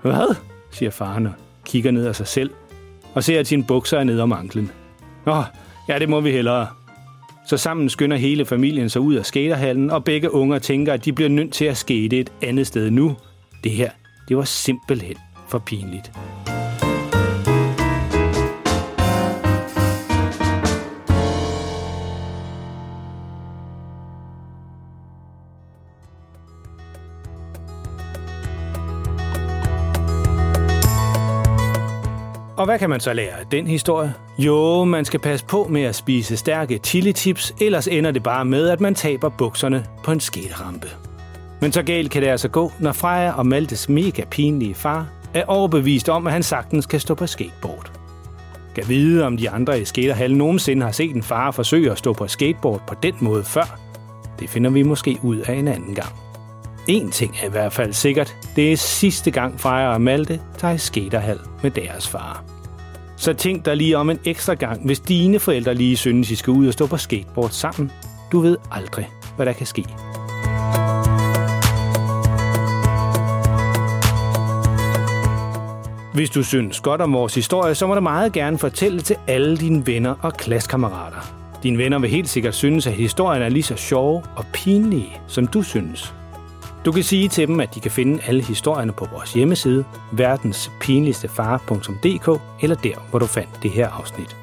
Hvad? 0.03 0.35
siger 0.71 0.91
faren 0.91 1.27
og 1.27 1.33
kigger 1.65 1.91
ned 1.91 2.07
af 2.07 2.17
sig 2.17 2.27
selv, 2.27 2.51
og 3.15 3.25
ser, 3.25 3.41
at 3.41 3.47
sine 3.47 3.65
bukser 3.65 3.99
er 3.99 4.05
nede 4.05 4.23
om 4.23 4.33
anklen. 4.33 4.71
Nå, 5.27 5.43
ja, 5.89 5.99
det 5.99 6.09
må 6.09 6.21
vi 6.21 6.31
hellere. 6.31 6.67
Så 7.47 7.57
sammen 7.57 7.89
skynder 7.89 8.17
hele 8.17 8.45
familien 8.45 8.89
sig 8.89 9.01
ud 9.01 9.15
af 9.15 9.27
skaterhallen, 9.27 9.91
og 9.91 10.05
begge 10.05 10.35
unger 10.35 10.59
tænker, 10.59 10.93
at 10.93 11.05
de 11.05 11.13
bliver 11.13 11.29
nødt 11.29 11.53
til 11.53 11.65
at 11.65 11.77
skate 11.77 12.19
et 12.19 12.33
andet 12.43 12.67
sted 12.67 12.91
nu. 12.91 13.17
Det 13.65 13.73
her, 13.73 13.91
det 14.29 14.37
var 14.37 14.45
simpelthen 14.45 15.17
for 15.49 15.59
pinligt. 15.59 16.13
Og 32.63 32.67
hvad 32.67 32.79
kan 32.79 32.91
man 32.91 33.01
så 33.01 33.13
lære 33.13 33.41
af 33.41 33.47
den 33.51 33.67
historie? 33.67 34.15
Jo, 34.39 34.85
man 34.85 35.05
skal 35.05 35.21
passe 35.21 35.47
på 35.47 35.67
med 35.71 35.83
at 35.83 35.95
spise 35.95 36.37
stærke 36.37 36.79
chili 36.79 37.13
chips, 37.13 37.55
ellers 37.61 37.89
ender 37.89 38.11
det 38.11 38.23
bare 38.23 38.45
med, 38.45 38.69
at 38.69 38.81
man 38.81 38.95
taber 38.95 39.29
bukserne 39.29 39.87
på 40.05 40.13
en 40.13 40.21
skaterampe. 40.21 40.89
Men 41.61 41.73
så 41.73 41.83
galt 41.83 42.11
kan 42.11 42.23
det 42.23 42.29
altså 42.29 42.49
gå, 42.49 42.73
når 42.79 42.93
Freja 42.93 43.33
og 43.33 43.47
Maltes 43.47 43.89
mega 43.89 44.25
pinlige 44.31 44.75
far 44.75 45.07
er 45.35 45.45
overbevist 45.47 46.09
om, 46.09 46.27
at 46.27 46.33
han 46.33 46.43
sagtens 46.43 46.87
kan 46.87 47.01
stå 47.01 47.15
på 47.15 47.27
skateboard. 47.27 47.93
Kan 48.75 48.89
vide, 48.89 49.27
om 49.27 49.37
de 49.37 49.51
andre 49.51 49.81
i 49.81 49.85
skaterhallen 49.85 50.39
nogensinde 50.39 50.83
har 50.83 50.93
set 50.93 51.15
en 51.15 51.23
far 51.23 51.51
forsøge 51.51 51.91
at 51.91 51.99
stå 51.99 52.13
på 52.13 52.27
skateboard 52.27 52.83
på 52.87 52.95
den 53.03 53.15
måde 53.21 53.45
før. 53.45 53.79
Det 54.39 54.51
finder 54.51 54.71
vi 54.71 54.83
måske 54.83 55.19
ud 55.23 55.37
af 55.37 55.55
en 55.55 55.69
anden 55.69 55.95
gang. 55.95 56.13
En 56.89 57.11
ting 57.11 57.37
er 57.43 57.47
i 57.47 57.51
hvert 57.51 57.73
fald 57.73 57.93
sikkert. 57.93 58.37
Det 58.57 58.73
er 58.73 58.77
sidste 58.77 59.31
gang 59.31 59.61
Freja 59.61 59.89
og 59.89 60.01
Malte 60.01 60.41
tager 60.59 60.75
i 60.75 60.79
skaterhal 60.79 61.39
med 61.63 61.71
deres 61.71 62.09
far. 62.09 62.52
Så 63.23 63.33
tænk 63.33 63.65
dig 63.65 63.77
lige 63.77 63.99
om 63.99 64.11
en 64.11 64.19
ekstra 64.25 64.55
gang, 64.55 64.87
hvis 64.87 65.01
dine 65.01 65.39
forældre 65.39 65.75
lige 65.75 65.97
synes, 65.97 66.31
I 66.31 66.35
skal 66.35 66.51
ud 66.51 66.67
og 66.67 66.73
stå 66.73 66.87
på 66.87 66.97
skateboard 66.97 67.51
sammen. 67.51 67.93
Du 68.33 68.41
ved 68.41 68.57
aldrig, 68.71 69.09
hvad 69.37 69.47
der 69.47 69.53
kan 69.53 69.67
ske. 69.67 69.85
Hvis 76.15 76.31
du 76.31 76.43
synes 76.43 76.81
godt 76.81 77.01
om 77.01 77.13
vores 77.13 77.35
historie, 77.35 77.75
så 77.75 77.87
må 77.87 77.95
du 77.95 78.01
meget 78.01 78.33
gerne 78.33 78.59
fortælle 78.59 79.01
til 79.01 79.17
alle 79.27 79.57
dine 79.57 79.87
venner 79.87 80.15
og 80.23 80.35
klassekammerater. 80.35 81.35
Dine 81.63 81.79
venner 81.79 81.99
vil 81.99 82.11
helt 82.11 82.29
sikkert 82.29 82.55
synes, 82.55 82.87
at 82.87 82.93
historien 82.93 83.43
er 83.43 83.49
lige 83.49 83.63
så 83.63 83.77
sjov 83.77 84.25
og 84.37 84.45
pinlig, 84.53 85.21
som 85.27 85.47
du 85.47 85.63
synes. 85.63 86.15
Du 86.85 86.93
kan 86.93 87.03
sige 87.03 87.29
til 87.29 87.49
dem, 87.49 87.61
at 87.61 87.75
de 87.75 87.81
kan 87.81 87.91
finde 87.91 88.23
alle 88.27 88.43
historierne 88.43 88.93
på 88.93 89.07
vores 89.13 89.33
hjemmeside, 89.33 89.85
verdenspinligstefar.dk 90.13 92.41
eller 92.63 92.77
der, 92.77 93.09
hvor 93.11 93.19
du 93.19 93.27
fandt 93.27 93.63
det 93.63 93.71
her 93.71 93.89
afsnit. 93.89 94.37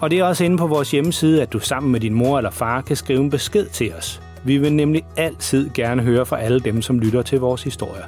Og 0.00 0.10
det 0.10 0.18
er 0.18 0.24
også 0.24 0.44
inde 0.44 0.58
på 0.58 0.66
vores 0.66 0.90
hjemmeside, 0.90 1.42
at 1.42 1.52
du 1.52 1.58
sammen 1.58 1.92
med 1.92 2.00
din 2.00 2.14
mor 2.14 2.38
eller 2.38 2.50
far 2.50 2.80
kan 2.80 2.96
skrive 2.96 3.20
en 3.20 3.30
besked 3.30 3.66
til 3.66 3.94
os. 3.94 4.20
Vi 4.44 4.58
vil 4.58 4.72
nemlig 4.72 5.02
altid 5.16 5.70
gerne 5.74 6.02
høre 6.02 6.26
fra 6.26 6.40
alle 6.40 6.60
dem, 6.60 6.82
som 6.82 6.98
lytter 6.98 7.22
til 7.22 7.40
vores 7.40 7.62
historier. 7.62 8.04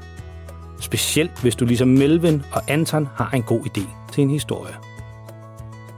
Specielt 0.81 1.43
hvis 1.43 1.57
du 1.57 1.65
ligesom 1.65 1.89
Melvin 1.89 2.43
og 2.53 2.63
Anton 2.69 3.09
har 3.15 3.31
en 3.31 3.43
god 3.43 3.61
idé 3.61 3.83
til 4.13 4.23
en 4.23 4.31
historie. 4.31 4.75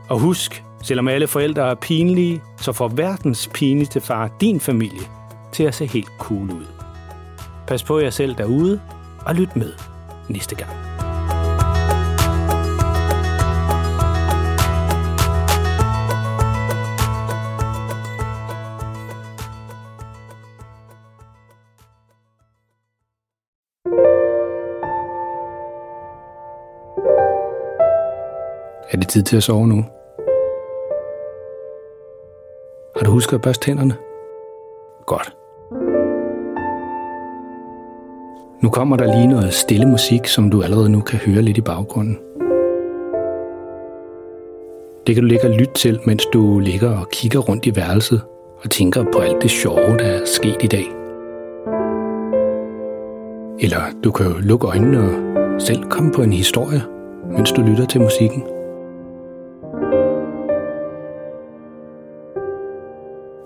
Og 0.09 0.19
husk, 0.19 0.65
selvom 0.83 1.09
alle 1.09 1.27
forældre 1.27 1.71
er 1.71 1.75
pinlige, 1.75 2.43
så 2.57 2.73
får 2.73 2.89
verdens 2.89 3.51
pinligste 3.55 4.01
far 4.01 4.31
din 4.41 4.61
familie 4.61 5.03
til 5.53 5.65
at 5.65 5.75
se 5.75 5.87
helt 5.87 6.11
cool 6.19 6.51
ud. 6.51 6.78
Pas 7.69 7.85
på 7.85 7.99
jer 7.99 8.11
selv 8.11 8.35
derude, 8.35 8.81
og 9.27 9.35
lyt 9.35 9.57
med 9.57 9.73
næste 10.29 10.57
gang. 10.57 10.71
Er 28.91 28.97
det 28.97 29.09
tid 29.09 29.23
til 29.23 29.37
at 29.37 29.43
sove 29.43 29.67
nu? 29.67 29.85
Har 32.97 33.05
du 33.05 33.11
husket 33.11 33.37
at 33.37 33.43
børste 33.43 33.65
tænderne? 33.65 33.97
Godt. 35.07 35.38
Nu 38.63 38.71
kommer 38.71 38.97
der 38.97 39.17
lige 39.17 39.27
noget 39.27 39.55
stille 39.55 39.87
musik, 39.87 40.27
som 40.27 40.51
du 40.51 40.63
allerede 40.63 40.89
nu 40.89 41.01
kan 41.01 41.19
høre 41.19 41.43
lidt 41.43 41.59
i 41.59 41.61
baggrunden. 41.61 42.19
Det 45.07 45.15
kan 45.15 45.25
du 45.25 45.29
ligge 45.29 45.49
og 45.49 45.55
lytte 45.55 45.75
til, 45.75 46.01
mens 46.07 46.27
du 46.33 46.59
ligger 46.59 47.01
og 47.01 47.09
kigger 47.13 47.39
rundt 47.39 47.67
i 47.67 47.77
værelset 47.77 48.21
og 48.63 48.71
tænker 48.71 49.05
på 49.13 49.19
alt 49.19 49.43
det 49.43 49.51
sjove, 49.51 49.99
der 49.99 50.05
er 50.05 50.21
sket 50.25 50.57
i 50.63 50.67
dag. 50.67 50.87
Eller 53.61 53.81
du 54.05 54.11
kan 54.11 54.27
jo 54.27 54.33
lukke 54.41 54.67
øjnene 54.67 55.01
og 55.01 55.61
selv 55.61 55.83
komme 55.83 56.13
på 56.13 56.23
en 56.23 56.33
historie, 56.33 56.83
mens 57.37 57.53
du 57.53 57.63
lytter 57.63 57.87
til 57.87 58.01
musikken. 58.01 58.43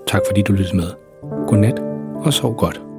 Tak 0.06 0.20
fordi 0.28 0.42
du 0.42 0.52
lyttede 0.52 0.76
med. 0.76 0.88
Godnat 1.46 1.82
og 2.24 2.32
sov 2.32 2.56
godt. 2.56 2.91